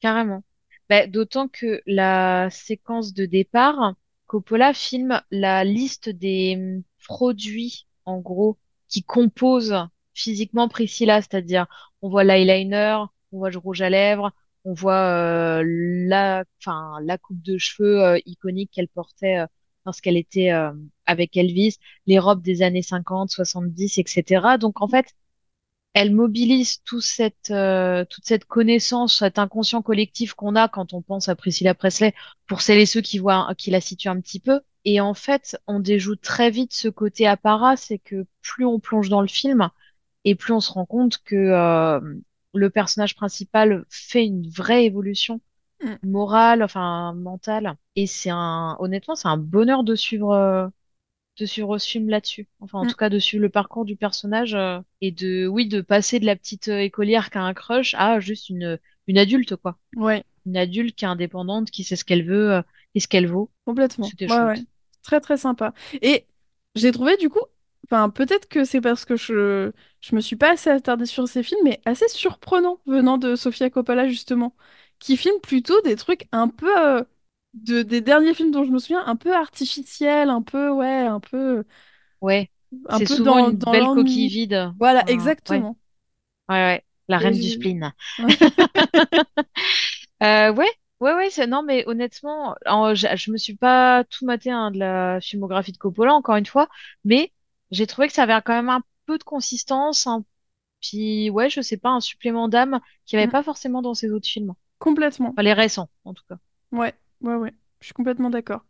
carrément. 0.00 0.42
Bah, 0.88 1.06
d'autant 1.06 1.48
que 1.48 1.82
la 1.86 2.50
séquence 2.50 3.14
de 3.14 3.26
départ, 3.26 3.94
Coppola 4.26 4.74
filme 4.74 5.22
la 5.30 5.64
liste 5.64 6.08
des 6.08 6.56
hum, 6.58 6.82
produits, 7.06 7.86
en 8.04 8.18
gros, 8.20 8.58
qui 8.88 9.02
composent 9.04 9.76
physiquement 10.14 10.68
Priscilla, 10.68 11.22
c'est-à-dire 11.22 11.66
on 12.02 12.10
voit 12.10 12.24
l'eyeliner, 12.24 13.04
on 13.32 13.38
voit 13.38 13.50
le 13.50 13.58
rouge 13.58 13.82
à 13.82 13.90
lèvres, 13.90 14.32
on 14.64 14.74
voit 14.74 15.60
euh, 15.60 15.62
la, 15.66 16.44
enfin, 16.60 16.98
la 17.02 17.18
coupe 17.18 17.42
de 17.42 17.58
cheveux 17.58 18.02
euh, 18.02 18.18
iconique 18.26 18.70
qu'elle 18.72 18.88
portait 18.88 19.38
euh, 19.38 19.46
lorsqu'elle 19.86 20.16
était 20.16 20.50
avec 21.06 21.36
Elvis, 21.36 21.76
les 22.06 22.20
robes 22.20 22.40
des 22.42 22.62
années 22.62 22.82
50, 22.82 23.30
70, 23.30 23.98
etc. 23.98 24.56
Donc 24.58 24.80
en 24.80 24.86
fait, 24.86 25.06
elle 25.94 26.14
mobilise 26.14 26.82
tout 26.84 27.00
cette, 27.00 27.50
euh, 27.50 28.04
toute 28.08 28.24
cette 28.24 28.46
connaissance, 28.46 29.18
cet 29.18 29.38
inconscient 29.38 29.82
collectif 29.82 30.34
qu'on 30.34 30.56
a 30.56 30.68
quand 30.68 30.94
on 30.94 31.02
pense 31.02 31.28
à 31.28 31.36
Priscilla 31.36 31.74
Presley, 31.74 32.14
pour 32.46 32.62
celles 32.62 32.78
et 32.78 32.86
ceux 32.86 33.02
qui 33.02 33.18
voient, 33.18 33.52
qui 33.58 33.70
la 33.70 33.80
situent 33.80 34.08
un 34.08 34.20
petit 34.20 34.40
peu. 34.40 34.60
Et 34.84 35.00
en 35.00 35.14
fait, 35.14 35.56
on 35.66 35.80
déjoue 35.80 36.16
très 36.16 36.50
vite 36.50 36.72
ce 36.72 36.88
côté 36.88 37.26
apparat, 37.26 37.76
c'est 37.76 37.98
que 37.98 38.26
plus 38.40 38.64
on 38.64 38.80
plonge 38.80 39.08
dans 39.10 39.20
le 39.20 39.28
film, 39.28 39.68
et 40.24 40.34
plus 40.34 40.52
on 40.52 40.60
se 40.60 40.72
rend 40.72 40.86
compte 40.86 41.18
que 41.24 41.36
euh, 41.36 42.00
le 42.54 42.70
personnage 42.70 43.14
principal 43.16 43.84
fait 43.90 44.24
une 44.26 44.48
vraie 44.48 44.84
évolution 44.86 45.40
Mm. 45.82 45.98
morale, 46.02 46.62
enfin 46.62 47.14
mentale. 47.14 47.76
Et 47.96 48.06
c'est 48.06 48.30
un, 48.30 48.76
honnêtement, 48.80 49.14
c'est 49.16 49.28
un 49.28 49.36
bonheur 49.38 49.84
de 49.84 49.94
suivre, 49.94 50.32
euh, 50.32 50.68
de 51.38 51.46
suivre 51.46 51.78
ce 51.78 51.88
film 51.88 52.08
là-dessus. 52.10 52.48
Enfin, 52.60 52.80
en 52.80 52.86
Mm. 52.86 52.90
tout 52.90 52.96
cas, 52.96 53.08
de 53.10 53.18
suivre 53.18 53.42
le 53.42 53.48
parcours 53.50 53.84
du 53.84 53.96
personnage 53.96 54.54
euh, 54.54 54.80
et 55.00 55.10
de, 55.12 55.46
oui, 55.46 55.66
de 55.68 55.80
passer 55.80 56.20
de 56.20 56.26
la 56.26 56.36
petite 56.36 56.68
euh, 56.68 56.80
écolière 56.80 57.30
qui 57.30 57.38
a 57.38 57.42
un 57.42 57.54
crush 57.54 57.94
à 57.94 58.20
juste 58.20 58.48
une, 58.50 58.78
une 59.06 59.18
adulte, 59.18 59.56
quoi. 59.56 59.78
Ouais, 59.96 60.24
Une 60.46 60.56
adulte 60.56 60.96
qui 60.96 61.04
est 61.04 61.08
indépendante, 61.08 61.70
qui 61.70 61.84
sait 61.84 61.96
ce 61.96 62.04
qu'elle 62.04 62.26
veut 62.26 62.52
euh, 62.54 62.62
et 62.94 63.00
ce 63.00 63.08
qu'elle 63.08 63.26
vaut. 63.28 63.50
complètement. 63.64 64.06
C'était 64.10 64.26
Ouais, 64.26 64.44
ouais. 64.44 64.64
Très, 65.02 65.20
très 65.20 65.36
sympa. 65.36 65.72
Et 66.02 66.26
j'ai 66.74 66.92
trouvé, 66.92 67.16
du 67.16 67.28
coup, 67.28 67.40
enfin, 67.86 68.10
peut-être 68.10 68.48
que 68.48 68.64
c'est 68.64 68.80
parce 68.80 69.04
que 69.04 69.16
je, 69.16 69.72
je 70.00 70.14
me 70.14 70.20
suis 70.20 70.36
pas 70.36 70.52
assez 70.52 70.70
attardée 70.70 71.06
sur 71.06 71.28
ces 71.28 71.42
films, 71.42 71.60
mais 71.64 71.80
assez 71.84 72.08
surprenant 72.08 72.80
venant 72.86 73.18
de 73.18 73.36
Sofia 73.36 73.70
Coppola, 73.70 74.08
justement, 74.08 74.56
qui 74.98 75.16
filme 75.16 75.40
plutôt 75.42 75.80
des 75.82 75.96
trucs 75.96 76.26
un 76.32 76.48
peu. 76.48 76.68
euh, 76.78 77.04
de, 77.54 77.82
des 77.82 78.00
derniers 78.00 78.32
films 78.34 78.50
dont 78.50 78.64
je 78.64 78.70
me 78.70 78.78
souviens, 78.78 79.04
un 79.06 79.16
peu 79.16 79.34
artificiels, 79.34 80.30
un 80.30 80.40
peu, 80.42 80.70
ouais, 80.70 80.86
un 81.06 81.20
peu. 81.20 81.64
Ouais. 82.20 82.50
un 82.88 83.00
C'est 83.00 83.02
peu 83.02 83.18
souvent 83.18 83.38
dans, 83.38 83.50
une 83.50 83.56
dans 83.58 83.72
belle 83.72 83.88
coquille 83.90 84.28
vide. 84.28 84.72
Voilà, 84.78 85.04
ouais, 85.48 85.66
exactement. 85.66 85.76
ouais, 86.48 86.56
ouais. 86.56 86.84
La 87.08 87.18
Et 87.18 87.20
reine 87.20 87.38
du 87.38 87.48
j'ai- 87.50 87.50
spleen. 87.50 87.92
Euh, 90.22 90.52
ouais, 90.54 90.66
ouais, 91.00 91.14
ouais, 91.14 91.30
c'est, 91.30 91.46
non, 91.46 91.62
mais 91.62 91.84
honnêtement, 91.88 92.54
en- 92.66 92.94
je, 92.94 93.08
je 93.16 93.30
me 93.32 93.36
suis 93.36 93.56
pas 93.56 94.04
tout 94.04 94.24
maté 94.26 94.50
hein, 94.50 94.70
de 94.70 94.78
la 94.78 95.20
filmographie 95.20 95.72
de 95.72 95.78
Coppola, 95.78 96.14
encore 96.14 96.36
une 96.36 96.46
fois, 96.46 96.68
mais 97.04 97.32
j'ai 97.72 97.88
trouvé 97.88 98.08
que 98.08 98.14
ça 98.14 98.24
avait 98.24 98.40
quand 98.44 98.54
même 98.54 98.70
un 98.70 98.82
peu 99.06 99.18
de 99.18 99.24
consistance, 99.24 100.06
un, 100.08 100.24
puis 100.82 101.30
ouais, 101.30 101.50
je 101.50 101.60
sais 101.62 101.76
pas, 101.78 101.90
un 101.90 102.00
supplément 102.00 102.48
d'âme 102.48 102.80
qu'il 103.06 103.18
n'y 103.18 103.22
avait 103.24 103.28
Mm, 103.28 103.32
pas 103.32 103.42
forcément 103.44 103.82
dans 103.82 103.94
ses 103.94 104.10
autres 104.12 104.28
films. 104.28 104.54
complètement. 104.78 105.30
Enfin, 105.30 105.42
les 105.42 105.52
récents, 105.54 105.90
en 106.04 106.14
tout 106.14 106.24
cas. 106.28 106.38
Ouais, 106.72 106.94
ouais, 107.20 107.36
ouais. 107.36 107.54
Je 107.80 107.86
suis 107.86 107.94
complètement 107.94 108.30
d'accord. 108.30 108.64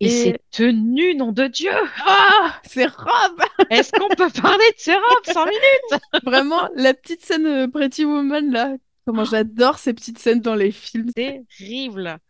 Et 0.00 0.08
Et 0.08 0.08
c'est 0.08 0.40
tenu, 0.50 1.14
nom 1.16 1.32
de 1.32 1.46
Dieu! 1.48 1.72
ah, 1.98 2.60
c'est 2.64 2.86
Rob! 2.86 3.40
Est-ce 3.70 3.92
qu'on 3.92 4.12
peut 4.14 4.30
parler 4.30 4.64
de 4.72 4.78
ces 4.78 4.94
robes 4.94 5.24
5 5.24 5.46
minutes? 5.46 6.02
Vraiment, 6.22 6.68
la 6.74 6.94
petite 6.94 7.22
scène 7.24 7.46
euh, 7.46 7.68
Pretty 7.68 8.04
Woman 8.04 8.50
là. 8.50 8.76
Comment 9.06 9.24
j'adore 9.24 9.78
ces 9.78 9.92
petites 9.94 10.18
scènes 10.18 10.40
dans 10.40 10.54
les 10.54 10.70
films. 10.72 11.10
Terrible! 11.14 12.20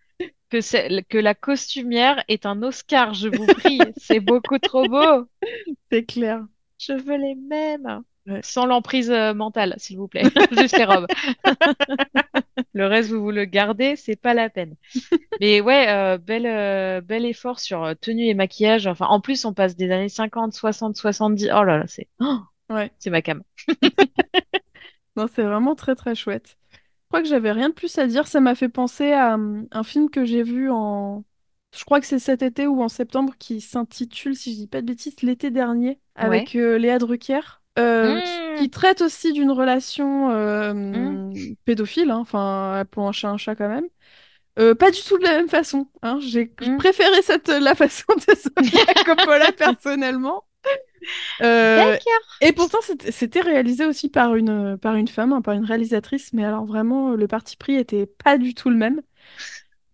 Que, 0.50 1.18
la 1.18 1.34
costumière 1.34 2.22
est 2.28 2.46
un 2.46 2.62
Oscar, 2.62 3.14
je 3.14 3.28
vous 3.28 3.46
prie. 3.46 3.78
C'est 3.96 4.20
beaucoup 4.20 4.58
trop 4.58 4.86
beau. 4.88 5.26
C'est 5.90 6.04
clair. 6.04 6.44
Je 6.78 6.92
veux 6.92 7.16
les 7.16 7.34
mêmes. 7.34 8.02
Ouais. 8.26 8.40
Sans 8.42 8.64
l'emprise 8.64 9.10
euh, 9.10 9.34
mentale, 9.34 9.74
s'il 9.76 9.98
vous 9.98 10.08
plaît. 10.08 10.22
Juste 10.52 10.78
les 10.78 10.84
robes. 10.84 11.06
Le 12.72 12.86
reste, 12.86 13.10
vous 13.10 13.20
vous 13.20 13.30
le 13.30 13.44
gardez, 13.44 13.94
c'est 13.94 14.16
pas 14.16 14.34
la 14.34 14.50
peine. 14.50 14.74
Mais 15.40 15.60
ouais, 15.60 15.88
euh, 15.88 16.18
bel, 16.18 16.44
euh, 16.46 17.00
bel 17.00 17.24
effort 17.24 17.60
sur 17.60 17.94
tenue 18.00 18.26
et 18.26 18.34
maquillage. 18.34 18.86
Enfin, 18.86 19.06
en 19.06 19.20
plus, 19.20 19.44
on 19.44 19.52
passe 19.52 19.76
des 19.76 19.90
années 19.92 20.08
50, 20.08 20.52
60, 20.52 20.96
70. 20.96 21.50
Oh 21.54 21.62
là 21.62 21.78
là, 21.78 21.84
c'est 21.86 22.08
oh, 22.20 22.38
Ouais. 22.70 22.90
c'est 22.98 23.10
ma 23.10 23.22
cam. 23.22 23.42
Non, 25.16 25.26
c'est 25.32 25.42
vraiment 25.42 25.74
très 25.76 25.94
très 25.94 26.14
chouette. 26.14 26.56
Crois 27.14 27.22
que 27.22 27.28
j'avais 27.28 27.52
rien 27.52 27.68
de 27.68 27.74
plus 27.74 27.96
à 27.98 28.08
dire. 28.08 28.26
Ça 28.26 28.40
m'a 28.40 28.56
fait 28.56 28.68
penser 28.68 29.12
à 29.12 29.34
hum, 29.34 29.68
un 29.70 29.84
film 29.84 30.10
que 30.10 30.24
j'ai 30.24 30.42
vu 30.42 30.68
en. 30.68 31.22
Je 31.72 31.84
crois 31.84 32.00
que 32.00 32.06
c'est 32.06 32.18
cet 32.18 32.42
été 32.42 32.66
ou 32.66 32.82
en 32.82 32.88
septembre 32.88 33.34
qui 33.38 33.60
s'intitule, 33.60 34.34
si 34.34 34.50
je 34.52 34.56
dis 34.56 34.66
pas 34.66 34.80
de 34.80 34.86
bêtises, 34.86 35.22
l'été 35.22 35.52
dernier, 35.52 36.00
Ouais. 36.24 36.24
avec 36.24 36.56
euh, 36.56 36.76
Léa 36.76 36.98
Drucker, 36.98 37.62
euh, 37.78 38.20
qui, 38.20 38.26
Mmh, 38.26 38.56
qui 38.56 38.70
traite 38.70 39.00
aussi 39.00 39.32
d'une 39.32 39.52
relation 39.52 40.30
euh, 40.32 40.74
mmh, 40.74 41.54
pédophile, 41.64 42.10
hein, 42.10 42.18
enfin, 42.18 42.74
appelons 42.80 43.06
un 43.06 43.12
chat 43.12 43.30
un 43.30 43.36
chat 43.36 43.54
quand 43.54 43.68
même. 43.68 43.86
Euh, 44.58 44.74
pas 44.74 44.90
du 44.90 45.00
tout 45.00 45.16
de 45.16 45.22
la 45.22 45.36
même 45.36 45.48
façon. 45.48 45.88
Hein. 46.02 46.18
J'ai 46.20 46.46
mmh. 46.46 46.78
préféré 46.78 47.22
cette, 47.22 47.48
la 47.48 47.76
façon 47.76 48.06
de 48.16 48.34
Sofia 48.34 48.94
Coppola 49.04 49.52
personnellement. 49.52 50.44
Euh, 51.42 51.96
et 52.40 52.52
pourtant, 52.52 52.78
c'était 53.10 53.40
réalisé 53.40 53.86
aussi 53.86 54.08
par 54.08 54.34
une, 54.34 54.76
par 54.78 54.94
une 54.96 55.08
femme, 55.08 55.32
hein, 55.32 55.42
par 55.42 55.54
une 55.54 55.64
réalisatrice, 55.64 56.32
mais 56.32 56.44
alors 56.44 56.64
vraiment, 56.64 57.12
le 57.12 57.26
parti 57.26 57.56
pris 57.56 57.74
était 57.76 58.06
pas 58.06 58.38
du 58.38 58.54
tout 58.54 58.70
le 58.70 58.76
même. 58.76 59.00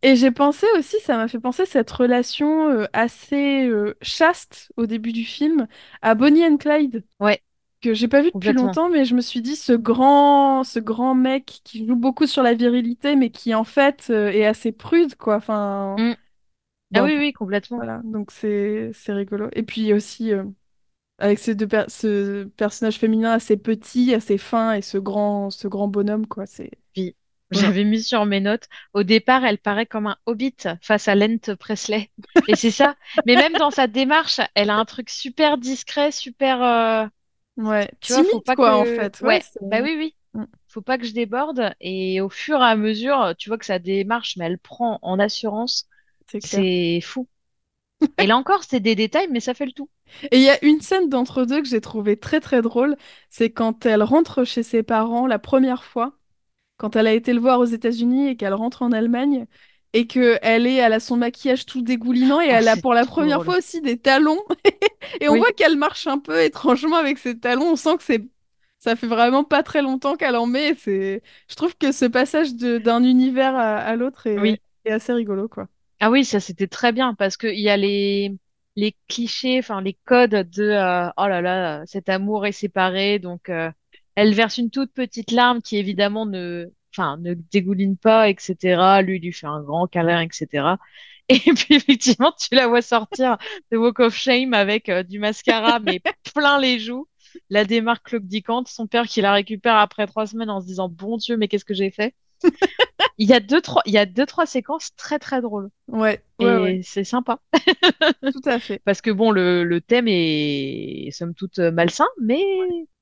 Et 0.03 0.17
j'ai 0.17 0.31
pensé 0.31 0.67
aussi, 0.79 0.97
ça 1.01 1.17
m'a 1.17 1.29
fait 1.29 1.41
penser 1.41 1.67
cette 1.67 1.91
relation 1.91 2.71
euh, 2.71 2.87
assez 2.95 3.67
euh, 3.67 3.95
chaste 4.01 4.73
au 4.77 4.87
début 4.87 5.13
du 5.13 5.25
film 5.25 5.67
à 6.01 6.15
Bonnie 6.15 6.45
and 6.45 6.57
Clyde, 6.57 7.05
Ouais, 7.21 7.43
que 7.83 7.95
j'ai 7.95 8.09
pas 8.09 8.23
vu 8.23 8.31
depuis 8.35 8.53
longtemps, 8.53 8.89
mais 8.89 9.05
je 9.05 9.15
me 9.15 9.21
suis 9.21 9.43
dit, 9.43 9.57
ce 9.57 9.73
grand, 9.75 10.65
ce 10.65 10.79
grand 10.79 11.15
mec 11.15 11.61
qui 11.65 11.87
joue 11.87 11.97
beaucoup 11.97 12.27
sur 12.27 12.43
la 12.43 12.55
virilité, 12.55 13.17
mais 13.17 13.31
qui 13.31 13.55
en 13.55 13.65
fait 13.65 14.09
euh, 14.11 14.31
est 14.31 14.47
assez 14.47 14.73
prude, 14.73 15.17
quoi. 15.17 15.37
Enfin, 15.37 15.97
Mmh. 15.99 16.15
Ah 16.95 17.05
oui, 17.05 17.17
oui, 17.19 17.33
complètement. 17.33 17.77
voilà, 17.77 18.01
donc 18.05 18.31
c'est 18.31 18.91
c'est 18.95 19.13
rigolo. 19.13 19.49
Et 19.53 19.63
puis 19.63 19.93
aussi, 19.93 20.33
euh, 20.33 20.45
avec 21.21 21.39
ces 21.39 21.55
deux 21.55 21.69
per- 21.69 21.85
ce 21.89 22.45
personnage 22.45 22.99
féminin 22.99 23.33
assez 23.33 23.57
petit, 23.57 24.15
assez 24.15 24.39
fin, 24.39 24.75
et 24.75 24.83
ce 24.83 24.99
grand, 24.99 25.51
ce 25.51 25.69
grand 25.69 25.89
bonhomme, 25.89 26.27
quoi. 26.27 26.47
C'est 26.47 26.71
Puis, 26.93 27.17
j'avais 27.51 27.85
mis 27.85 28.03
sur 28.03 28.27
mes 28.27 28.41
notes. 28.41 28.69
Au 28.95 29.03
départ, 29.03 29.45
elle 29.45 29.59
paraît 29.59 29.87
comme 29.87 30.07
un 30.07 30.17
hobbit 30.27 30.57
face 30.83 31.09
à 31.09 31.15
Lent 31.15 31.57
Presley. 31.59 32.11
Et 32.47 32.55
c'est 32.57 32.71
ça. 32.71 32.97
Mais 33.25 33.37
même 33.37 33.57
dans 33.57 33.71
sa 33.71 33.87
démarche, 33.87 34.41
elle 34.55 34.71
a 34.71 34.77
un 34.77 34.85
truc 34.85 35.11
super 35.11 35.59
discret, 35.59 36.11
super. 36.13 36.63
euh, 36.63 37.07
Ouais, 37.57 37.91
Tu 38.03 38.13
vois, 38.13 38.25
faut 38.25 38.41
timide, 38.41 38.43
pas 38.43 38.57
quoi, 38.57 38.77
en 38.77 38.85
que. 38.85 38.85
fait. 38.85 39.21
Ouais, 39.23 39.39
Ouais, 39.39 39.41
c'est... 39.41 39.61
bah 39.71 39.81
oui, 39.83 39.95
oui. 39.99 40.17
Mm. 40.35 40.45
Faut 40.69 40.83
pas 40.83 40.99
que 40.99 41.07
je 41.07 41.13
déborde. 41.15 41.75
Et 41.81 42.21
au 42.21 42.31
fur 42.31 42.61
et 42.61 42.65
à 42.67 42.77
mesure, 42.77 43.35
tu 43.39 43.51
vois 43.51 43.59
que 43.59 43.67
sa 43.67 43.79
démarche, 43.79 44.37
mais 44.39 44.47
elle 44.47 44.59
prend 44.59 44.99
en 45.03 45.19
assurance. 45.19 45.89
C'est 46.39 47.01
fou. 47.03 47.29
Et 48.19 48.27
là 48.27 48.37
encore, 48.37 48.65
c'est 48.65 48.81
des 48.81 48.95
détails, 48.95 49.29
mais 49.31 49.41
ça 49.41 49.55
fait 49.55 49.67
le 49.67 49.73
tout. 49.73 49.91
Et 50.31 50.37
il 50.39 50.43
y 50.43 50.51
a 50.51 50.63
une 50.65 50.81
scène 50.81 51.09
d'entre 51.09 51.45
deux 51.45 51.63
que 51.63 51.69
j'ai 51.69 51.81
trouvé 51.81 52.17
très 52.19 52.41
très 52.41 52.63
drôle, 52.63 52.97
c'est 53.31 53.51
quand 53.51 53.87
elle 53.87 54.03
rentre 54.03 54.45
chez 54.45 54.63
ses 54.63 54.83
parents 54.83 55.27
la 55.27 55.39
première 55.39 55.85
fois, 55.85 56.19
quand 56.79 56.97
elle 56.97 57.07
a 57.07 57.13
été 57.15 57.33
le 57.35 57.41
voir 57.41 57.61
aux 57.61 57.65
États-Unis 57.67 58.29
et 58.29 58.37
qu'elle 58.37 58.55
rentre 58.55 58.83
en 58.83 58.93
Allemagne, 58.93 59.47
et 59.95 60.07
que 60.07 60.39
elle 60.43 60.67
est, 60.67 60.77
elle 60.77 60.93
a 60.95 61.01
son 61.01 61.17
maquillage 61.17 61.67
tout 61.67 61.83
dégoulinant 61.83 62.41
et 62.41 62.49
Ah, 62.49 62.61
elle 62.61 62.69
a 62.69 62.77
pour 62.77 62.95
la 62.95 63.07
première 63.07 63.43
drôle. 63.43 63.45
fois 63.45 63.59
aussi 63.59 63.81
des 63.81 63.99
talons. 63.99 64.41
Et 65.21 65.29
on 65.29 65.33
Oui. 65.33 65.39
voit 65.39 65.53
qu'elle 65.53 65.77
marche 65.77 66.07
un 66.07 66.19
peu 66.19 66.43
étrangement 66.43 66.97
avec 66.97 67.19
ses 67.19 67.39
talons. 67.39 67.73
On 67.73 67.77
sent 67.77 67.97
que 67.99 68.03
c'est, 68.05 68.23
ça 68.79 68.97
fait 68.97 69.07
vraiment 69.07 69.45
pas 69.45 69.63
très 69.63 69.83
longtemps 69.83 70.17
qu'elle 70.17 70.37
en 70.37 70.47
met. 70.47 70.71
et 70.71 70.75
C'est, 70.75 71.23
je 71.49 71.55
trouve 71.57 71.77
que 71.77 71.93
ce 71.93 72.05
passage 72.07 72.55
de- 72.55 72.79
d'un 72.79 73.03
univers 73.05 73.55
à, 73.57 73.79
à 73.79 73.97
l'autre 73.97 74.27
est, 74.27 74.43
Oui. 74.43 74.61
est 74.85 74.91
assez 74.93 75.13
rigolo, 75.13 75.49
quoi. 75.49 75.69
Ah 76.01 76.11
oui, 76.11 76.25
ça 76.25 76.41
c'était 76.41 76.67
très 76.67 76.93
bien 76.93 77.15
parce 77.15 77.37
qu'il 77.37 77.59
y 77.61 77.69
a 77.69 77.77
les, 77.77 78.37
les 78.77 78.97
clichés, 79.09 79.59
enfin 79.59 79.81
les 79.83 79.95
codes 80.05 80.31
de 80.51 80.63
euh, 80.65 81.11
oh 81.17 81.27
là 81.29 81.41
là, 81.43 81.83
cet 81.87 82.09
amour 82.09 82.47
est 82.47 82.53
séparé. 82.53 83.19
Donc 83.19 83.49
euh, 83.51 83.71
elle 84.15 84.35
verse 84.35 84.57
une 84.59 84.71
toute 84.71 84.93
petite 84.93 85.31
larme 85.31 85.61
qui 85.63 85.77
évidemment 85.77 86.25
ne, 86.27 86.67
enfin, 86.97 87.19
ne 87.19 87.35
dégouline 87.35 87.97
pas, 87.99 88.29
etc. 88.31 89.03
Lui, 89.03 89.17
il 89.19 89.23
lui 89.23 89.33
fait 89.33 89.47
un 89.47 89.63
grand 89.63 89.87
câlin, 89.87 90.21
etc. 90.23 90.79
Et 91.29 91.39
puis 91.39 91.75
effectivement, 91.77 92.33
tu 92.33 92.55
la 92.55 92.67
vois 92.67 92.83
sortir 92.83 93.37
de 93.71 93.77
Walk 93.77 94.01
of 94.01 94.15
Shame 94.15 94.55
avec 94.55 94.89
euh, 94.89 95.03
du 95.03 95.19
mascara, 95.21 95.79
mais 95.81 96.01
plein 96.35 96.59
les 96.61 96.79
joues. 96.81 97.07
La 97.51 97.65
démarque 97.65 98.07
claudiquante, 98.09 98.69
son 98.69 98.87
père 98.89 99.07
qui 99.07 99.21
la 99.21 99.33
récupère 99.33 99.77
après 99.77 100.07
trois 100.07 100.27
semaines 100.27 100.51
en 100.51 100.61
se 100.61 100.67
disant 100.67 100.89
Bon 100.89 101.17
Dieu, 101.19 101.37
mais 101.37 101.47
qu'est-ce 101.49 101.65
que 101.65 101.75
j'ai 101.75 101.91
fait? 101.91 102.15
Il 103.23 103.29
y 103.29 103.35
a 103.35 103.41
deux, 103.41 103.61
trois, 103.61 103.83
il 103.85 103.93
y 103.93 103.99
a 103.99 104.07
deux, 104.07 104.25
trois 104.25 104.47
séquences 104.47 104.97
très, 104.97 105.19
très 105.19 105.43
drôles. 105.43 105.69
Ouais, 105.89 106.25
Et 106.39 106.47
ouais, 106.47 106.57
ouais, 106.57 106.81
c'est 106.83 107.05
sympa. 107.05 107.39
tout 108.33 108.41
à 108.47 108.59
fait. 108.59 108.81
Parce 108.87 109.03
que 109.03 109.11
bon, 109.11 109.31
le, 109.31 109.63
le 109.63 109.83
thème 109.83 110.07
est, 110.09 111.11
somme 111.13 111.35
toute, 111.35 111.59
malsain, 111.59 112.07
mais 112.19 112.43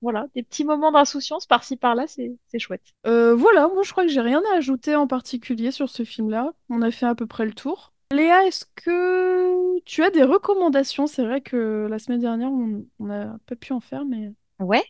voilà, 0.03 0.27
des 0.35 0.43
petits 0.43 0.65
moments 0.65 0.91
d'insouciance 0.91 1.47
par-ci 1.47 1.77
par-là, 1.77 2.09
c'est, 2.09 2.33
c'est 2.49 2.59
chouette. 2.59 2.83
Euh, 3.07 3.37
voilà, 3.37 3.69
moi 3.69 3.85
je 3.85 3.93
crois 3.93 4.05
que 4.05 4.11
j'ai 4.11 4.21
rien 4.21 4.43
à 4.53 4.57
ajouter 4.57 4.97
en 4.97 5.07
particulier 5.07 5.71
sur 5.71 5.89
ce 5.89 6.03
film-là. 6.03 6.51
On 6.69 6.83
a 6.83 6.91
fait 6.91 7.07
à 7.07 7.15
peu 7.15 7.29
près 7.29 7.47
le 7.47 7.53
tour. 7.53 7.93
Léa, 8.11 8.45
est-ce 8.45 8.65
que 8.75 9.81
tu 9.85 10.03
as 10.03 10.11
des 10.11 10.25
recommandations? 10.25 11.07
C'est 11.07 11.25
vrai 11.25 11.43
que 11.43 11.87
la 11.89 12.01
semaine 12.01 12.21
dernière, 12.21 12.51
on 12.51 12.85
on 12.99 13.07
n'a 13.07 13.37
pas 13.47 13.55
pu 13.55 13.73
en 13.73 13.81
faire, 13.81 14.05
mais... 14.05 14.33
Ouais. 14.59 14.83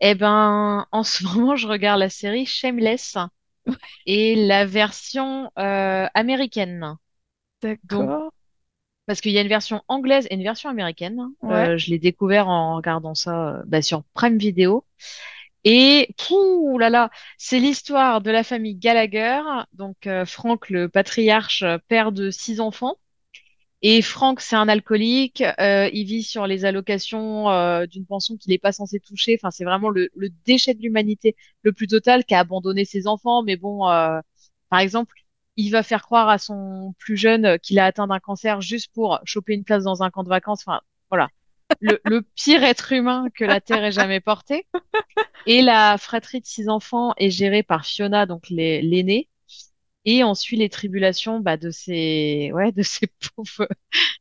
Eh 0.00 0.14
ben, 0.14 0.86
en 0.90 1.02
ce 1.02 1.24
moment, 1.24 1.56
je 1.56 1.66
regarde 1.66 2.00
la 2.00 2.10
série 2.10 2.44
Shameless 2.44 3.16
et 4.06 4.34
la 4.46 4.64
version 4.66 5.50
euh, 5.58 6.06
américaine. 6.14 6.96
D'accord. 7.62 8.32
parce 9.06 9.20
qu'il 9.20 9.32
y 9.32 9.38
a 9.38 9.40
une 9.40 9.48
version 9.48 9.82
anglaise 9.88 10.26
et 10.30 10.34
une 10.34 10.42
version 10.42 10.68
américaine. 10.68 11.20
Ouais. 11.42 11.70
Euh, 11.70 11.78
je 11.78 11.90
l'ai 11.90 11.98
découvert 11.98 12.48
en 12.48 12.76
regardant 12.76 13.14
ça 13.14 13.48
euh, 13.48 13.62
bah, 13.66 13.82
sur 13.82 14.04
Prime 14.14 14.38
Video. 14.38 14.84
Et 15.64 16.14
pouh 16.16 16.78
là 16.78 16.90
là, 16.90 17.10
c'est 17.38 17.58
l'histoire 17.58 18.20
de 18.20 18.30
la 18.30 18.44
famille 18.44 18.76
Gallagher. 18.76 19.40
Donc 19.72 20.08
Frank, 20.24 20.70
le 20.70 20.88
patriarche, 20.88 21.64
père 21.88 22.12
de 22.12 22.30
six 22.30 22.60
enfants. 22.60 22.98
Et 23.82 24.02
Frank, 24.02 24.40
c'est 24.40 24.56
un 24.56 24.68
alcoolique. 24.68 25.42
euh, 25.60 25.88
il 25.92 26.04
vit 26.06 26.22
sur 26.22 26.46
les 26.46 26.64
allocations 26.64 27.50
euh, 27.50 27.86
d'une 27.86 28.06
pension 28.06 28.36
qu'il 28.36 28.50
n'est 28.52 28.58
pas 28.58 28.72
censé 28.72 29.00
toucher. 29.00 29.36
Enfin, 29.38 29.50
c'est 29.50 29.64
vraiment 29.64 29.90
le, 29.90 30.08
le 30.16 30.30
déchet 30.44 30.74
de 30.74 30.82
l'humanité 30.82 31.36
le 31.62 31.72
plus 31.72 31.86
total 31.86 32.24
qui 32.24 32.34
a 32.34 32.40
abandonné 32.40 32.84
ses 32.84 33.06
enfants. 33.06 33.42
Mais 33.42 33.56
bon, 33.56 33.88
euh, 33.88 34.18
par 34.70 34.80
exemple, 34.80 35.14
il 35.56 35.70
va 35.70 35.82
faire 35.82 36.02
croire 36.02 36.28
à 36.28 36.38
son 36.38 36.94
plus 36.98 37.16
jeune 37.16 37.58
qu'il 37.60 37.78
a 37.78 37.84
atteint 37.86 38.06
d'un 38.06 38.18
cancer 38.20 38.60
juste 38.60 38.92
pour 38.94 39.20
choper 39.24 39.54
une 39.54 39.64
place 39.64 39.84
dans 39.84 40.02
un 40.02 40.10
camp 40.10 40.24
de 40.24 40.28
vacances. 40.28 40.62
Enfin, 40.66 40.80
voilà. 41.10 41.28
Le, 41.80 42.00
le 42.04 42.22
pire 42.22 42.62
être 42.64 42.92
humain 42.92 43.26
que 43.34 43.44
la 43.44 43.60
Terre 43.60 43.84
ait 43.84 43.92
jamais 43.92 44.20
porté. 44.20 44.66
Et 45.46 45.62
la 45.62 45.98
fratrie 45.98 46.40
de 46.40 46.46
six 46.46 46.68
enfants 46.68 47.14
est 47.18 47.30
gérée 47.30 47.62
par 47.62 47.86
Fiona, 47.86 48.26
donc 48.26 48.48
l'aînée. 48.50 49.28
Et 50.06 50.24
on 50.24 50.34
suit 50.34 50.56
les 50.56 50.68
tribulations 50.68 51.40
bah, 51.40 51.56
de 51.56 51.70
ces, 51.70 52.50
ouais, 52.54 52.72
de 52.72 52.82
ces 52.82 53.08
pauvres, 53.36 53.68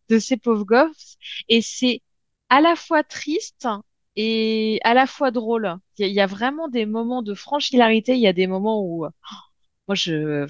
de 0.09 0.19
ces 0.19 0.37
pauvres 0.37 0.65
gosses. 0.65 1.17
Et 1.47 1.61
c'est 1.61 2.01
à 2.49 2.59
la 2.61 2.75
fois 2.75 3.03
triste 3.03 3.67
et 4.15 4.79
à 4.83 4.93
la 4.93 5.07
fois 5.07 5.31
drôle. 5.31 5.77
Il 5.99 6.07
y, 6.07 6.19
a 6.21 6.25
vraiment 6.25 6.67
des 6.69 6.85
moments 6.85 7.21
de 7.21 7.33
franche 7.35 7.71
hilarité. 7.71 8.15
Il 8.15 8.21
y 8.21 8.27
a 8.27 8.33
des 8.33 8.47
moments 8.47 8.81
où, 8.83 9.05
oh, 9.05 9.09
moi, 9.87 9.95
je, 9.95 10.47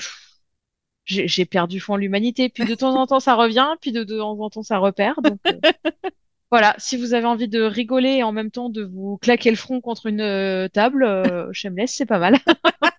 j'ai 1.05 1.45
perdu 1.45 1.81
en 1.87 1.97
l'humanité. 1.97 2.49
Puis 2.49 2.65
de 2.65 2.75
temps 2.75 2.95
en 2.95 3.05
temps, 3.07 3.19
ça 3.19 3.35
revient. 3.35 3.67
Puis 3.81 3.91
de, 3.91 4.03
temps 4.03 4.39
en 4.39 4.49
temps, 4.49 4.63
ça 4.63 4.77
repère. 4.77 5.19
Euh, 5.25 5.53
voilà. 6.51 6.75
Si 6.77 6.97
vous 6.97 7.13
avez 7.13 7.25
envie 7.25 7.47
de 7.47 7.61
rigoler 7.61 8.17
et 8.17 8.23
en 8.23 8.31
même 8.31 8.51
temps 8.51 8.69
de 8.69 8.83
vous 8.83 9.17
claquer 9.17 9.49
le 9.49 9.57
front 9.57 9.81
contre 9.81 10.07
une 10.07 10.21
euh, 10.21 10.67
table, 10.69 11.03
euh, 11.03 11.49
Shameless, 11.51 11.93
c'est 11.93 12.05
pas 12.05 12.19
mal. 12.19 12.37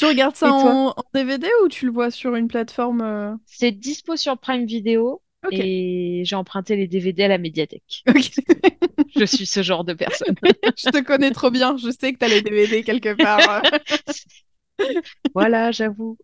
Tu 0.00 0.06
regardes 0.06 0.34
ça 0.34 0.50
en, 0.50 0.94
en 0.96 1.04
DVD 1.12 1.46
ou 1.62 1.68
tu 1.68 1.84
le 1.84 1.92
vois 1.92 2.10
sur 2.10 2.34
une 2.34 2.48
plateforme 2.48 3.02
euh, 3.02 3.34
C'est 3.44 3.70
dispo 3.70 4.16
sur 4.16 4.38
Prime 4.38 4.64
Video. 4.64 5.20
Et 5.50 6.22
j'ai 6.24 6.36
emprunté 6.36 6.74
les 6.74 6.86
DVD 6.86 7.24
à 7.24 7.28
la 7.28 7.36
médiathèque. 7.36 8.02
Je 9.14 9.24
suis 9.26 9.44
ce 9.44 9.62
genre 9.62 9.84
de 9.84 9.92
personne. 9.92 10.34
Je 10.76 10.88
te 10.88 11.02
connais 11.02 11.32
trop 11.32 11.50
bien, 11.50 11.76
je 11.76 11.90
sais 11.90 12.14
que 12.14 12.18
t'as 12.18 12.28
les 12.28 12.40
DVD 12.40 12.82
quelque 12.82 13.14
part. 13.14 13.62
Voilà, 15.34 15.72
j'avoue. 15.72 16.16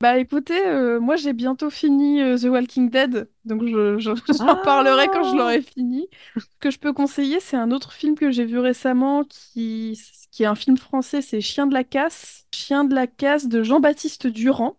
Bah 0.00 0.18
écoutez, 0.18 0.66
euh, 0.66 1.00
moi 1.00 1.16
j'ai 1.16 1.32
bientôt 1.32 1.70
fini 1.70 2.20
euh, 2.20 2.36
The 2.38 2.44
Walking 2.44 2.90
Dead, 2.90 3.30
donc 3.44 3.66
je, 3.66 3.98
je- 3.98 4.10
j'en 4.46 4.56
Ah 4.56 4.56
parlerai 4.56 5.08
quand 5.08 5.22
je 5.22 5.36
l'aurai 5.36 5.62
fini. 5.62 6.08
Ce 6.36 6.56
que 6.60 6.70
je 6.70 6.78
peux 6.78 6.92
conseiller, 6.92 7.40
c'est 7.40 7.56
un 7.56 7.70
autre 7.70 7.92
film 7.92 8.14
que 8.16 8.30
j'ai 8.30 8.44
vu 8.44 8.58
récemment, 8.58 9.24
qui, 9.24 9.98
qui 10.30 10.42
est 10.42 10.46
un 10.46 10.54
film 10.54 10.76
français, 10.76 11.22
c'est 11.22 11.40
Chien 11.40 11.66
de 11.66 11.74
la 11.74 11.84
casse. 11.84 12.46
Chien 12.52 12.84
de 12.84 12.94
la 12.94 13.06
casse 13.06 13.48
de 13.48 13.62
Jean-Baptiste 13.62 14.26
Durand, 14.26 14.76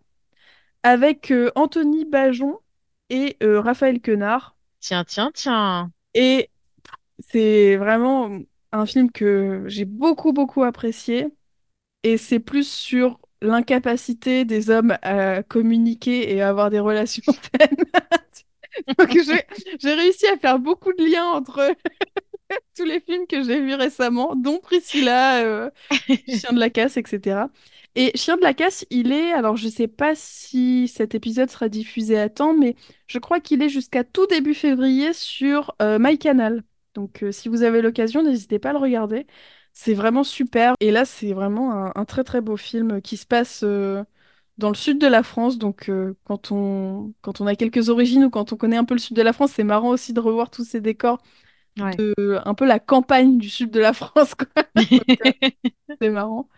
avec 0.84 1.32
euh, 1.32 1.50
Anthony 1.56 2.04
Bajon 2.06 2.58
et 3.10 3.36
euh, 3.42 3.60
Raphaël 3.60 4.00
Quenard. 4.02 4.56
Tiens, 4.80 5.04
tiens, 5.04 5.30
tiens. 5.34 5.92
Et 6.14 6.50
c'est 7.20 7.76
vraiment 7.78 8.30
un 8.72 8.86
film 8.86 9.10
que 9.12 9.64
j'ai 9.68 9.84
beaucoup, 9.84 10.32
beaucoup 10.32 10.62
apprécié. 10.64 11.28
Et 12.04 12.18
c'est 12.18 12.40
plus 12.40 12.68
sur 12.70 13.20
l'incapacité 13.42 14.44
des 14.44 14.70
hommes 14.70 14.96
à 15.02 15.42
communiquer 15.42 16.34
et 16.34 16.42
à 16.42 16.48
avoir 16.48 16.70
des 16.70 16.80
relations 16.80 17.22
saines. 17.58 17.76
Donc 18.98 19.16
j'ai 19.80 19.94
réussi 19.94 20.26
à 20.26 20.36
faire 20.36 20.58
beaucoup 20.58 20.92
de 20.92 21.04
liens 21.04 21.24
entre 21.26 21.74
tous 22.76 22.84
les 22.84 23.00
films 23.00 23.26
que 23.26 23.42
j'ai 23.42 23.60
vus 23.60 23.74
récemment, 23.74 24.34
dont 24.36 24.58
Priscilla, 24.58 25.44
euh, 25.44 25.70
Chien 26.28 26.52
de 26.52 26.60
la 26.60 26.70
casse, 26.70 26.96
etc. 26.96 27.50
Et 27.94 28.16
Chien 28.16 28.36
de 28.36 28.42
la 28.42 28.54
casse, 28.54 28.86
il 28.90 29.12
est, 29.12 29.32
alors 29.32 29.56
je 29.56 29.68
sais 29.68 29.88
pas 29.88 30.14
si 30.14 30.88
cet 30.88 31.14
épisode 31.14 31.50
sera 31.50 31.68
diffusé 31.68 32.18
à 32.18 32.28
temps, 32.28 32.54
mais 32.54 32.76
je 33.08 33.18
crois 33.18 33.40
qu'il 33.40 33.62
est 33.62 33.68
jusqu'à 33.68 34.04
tout 34.04 34.26
début 34.26 34.54
février 34.54 35.12
sur 35.12 35.74
euh, 35.82 35.98
MyCanal. 35.98 36.62
Donc 36.94 37.22
euh, 37.22 37.32
si 37.32 37.48
vous 37.48 37.62
avez 37.62 37.82
l'occasion, 37.82 38.22
n'hésitez 38.22 38.58
pas 38.58 38.70
à 38.70 38.72
le 38.72 38.78
regarder. 38.78 39.26
C'est 39.78 39.92
vraiment 39.94 40.24
super. 40.24 40.74
Et 40.80 40.90
là, 40.90 41.04
c'est 41.04 41.32
vraiment 41.34 41.72
un, 41.72 41.92
un 41.94 42.04
très 42.06 42.24
très 42.24 42.40
beau 42.40 42.56
film 42.56 43.02
qui 43.02 43.16
se 43.18 43.26
passe 43.26 43.60
euh, 43.62 44.02
dans 44.58 44.70
le 44.70 44.74
sud 44.74 44.98
de 45.00 45.06
la 45.06 45.22
France. 45.22 45.58
Donc 45.58 45.90
euh, 45.90 46.16
quand 46.24 46.50
on, 46.52 47.12
quand 47.22 47.40
on 47.42 47.46
a 47.46 47.56
quelques 47.56 47.90
origines 47.90 48.24
ou 48.24 48.30
quand 48.30 48.52
on 48.52 48.56
connaît 48.56 48.76
un 48.78 48.84
peu 48.84 48.94
le 48.94 49.00
sud 49.00 49.16
de 49.16 49.22
la 49.22 49.32
France, 49.34 49.52
c'est 49.54 49.64
marrant 49.64 49.90
aussi 49.90 50.12
de 50.14 50.20
revoir 50.20 50.50
tous 50.50 50.64
ces 50.64 50.80
décors 50.80 51.18
Ouais. 51.78 51.96
de 51.98 52.14
un 52.46 52.54
peu 52.54 52.66
la 52.66 52.80
campagne 52.80 53.38
du 53.38 53.50
sud 53.50 53.70
de 53.70 53.80
la 53.80 53.92
France. 53.94 54.34
C'est 56.00 56.10
marrant. 56.10 56.48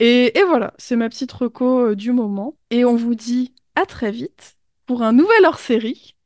Et, 0.00 0.38
et 0.38 0.44
voilà, 0.44 0.74
c'est 0.78 0.96
ma 0.96 1.08
petite 1.08 1.32
reco 1.32 1.88
euh, 1.90 1.96
du 1.96 2.12
moment. 2.12 2.58
Et 2.70 2.84
on 2.84 2.96
vous 2.96 3.14
dit 3.14 3.54
à 3.76 3.86
très 3.86 4.12
vite 4.12 4.56
pour 4.86 5.02
un 5.02 5.12
nouvel 5.12 5.44
hors-série 5.46 6.16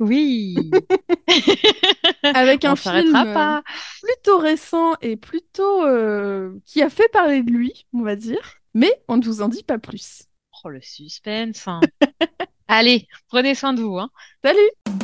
Oui. 0.00 0.56
avec 2.24 2.64
un 2.64 2.76
film 2.76 3.14
euh, 3.14 3.34
pas. 3.34 3.62
plutôt 4.02 4.38
récent 4.38 4.94
et 5.02 5.16
plutôt 5.16 5.84
euh, 5.84 6.52
qui 6.64 6.82
a 6.82 6.90
fait 6.90 7.08
parler 7.08 7.42
de 7.42 7.50
lui, 7.50 7.86
on 7.92 8.02
va 8.02 8.16
dire. 8.16 8.54
Mais 8.74 8.92
on 9.08 9.16
ne 9.16 9.24
vous 9.24 9.42
en 9.42 9.48
dit 9.48 9.62
pas 9.62 9.78
plus. 9.78 10.22
Oh, 10.64 10.68
le 10.68 10.80
suspense. 10.80 11.66
hein. 11.68 11.80
Allez, 12.68 13.06
prenez 13.28 13.54
soin 13.54 13.74
de 13.74 13.82
vous, 13.82 13.98
hein. 13.98 14.10
Salut! 14.42 15.03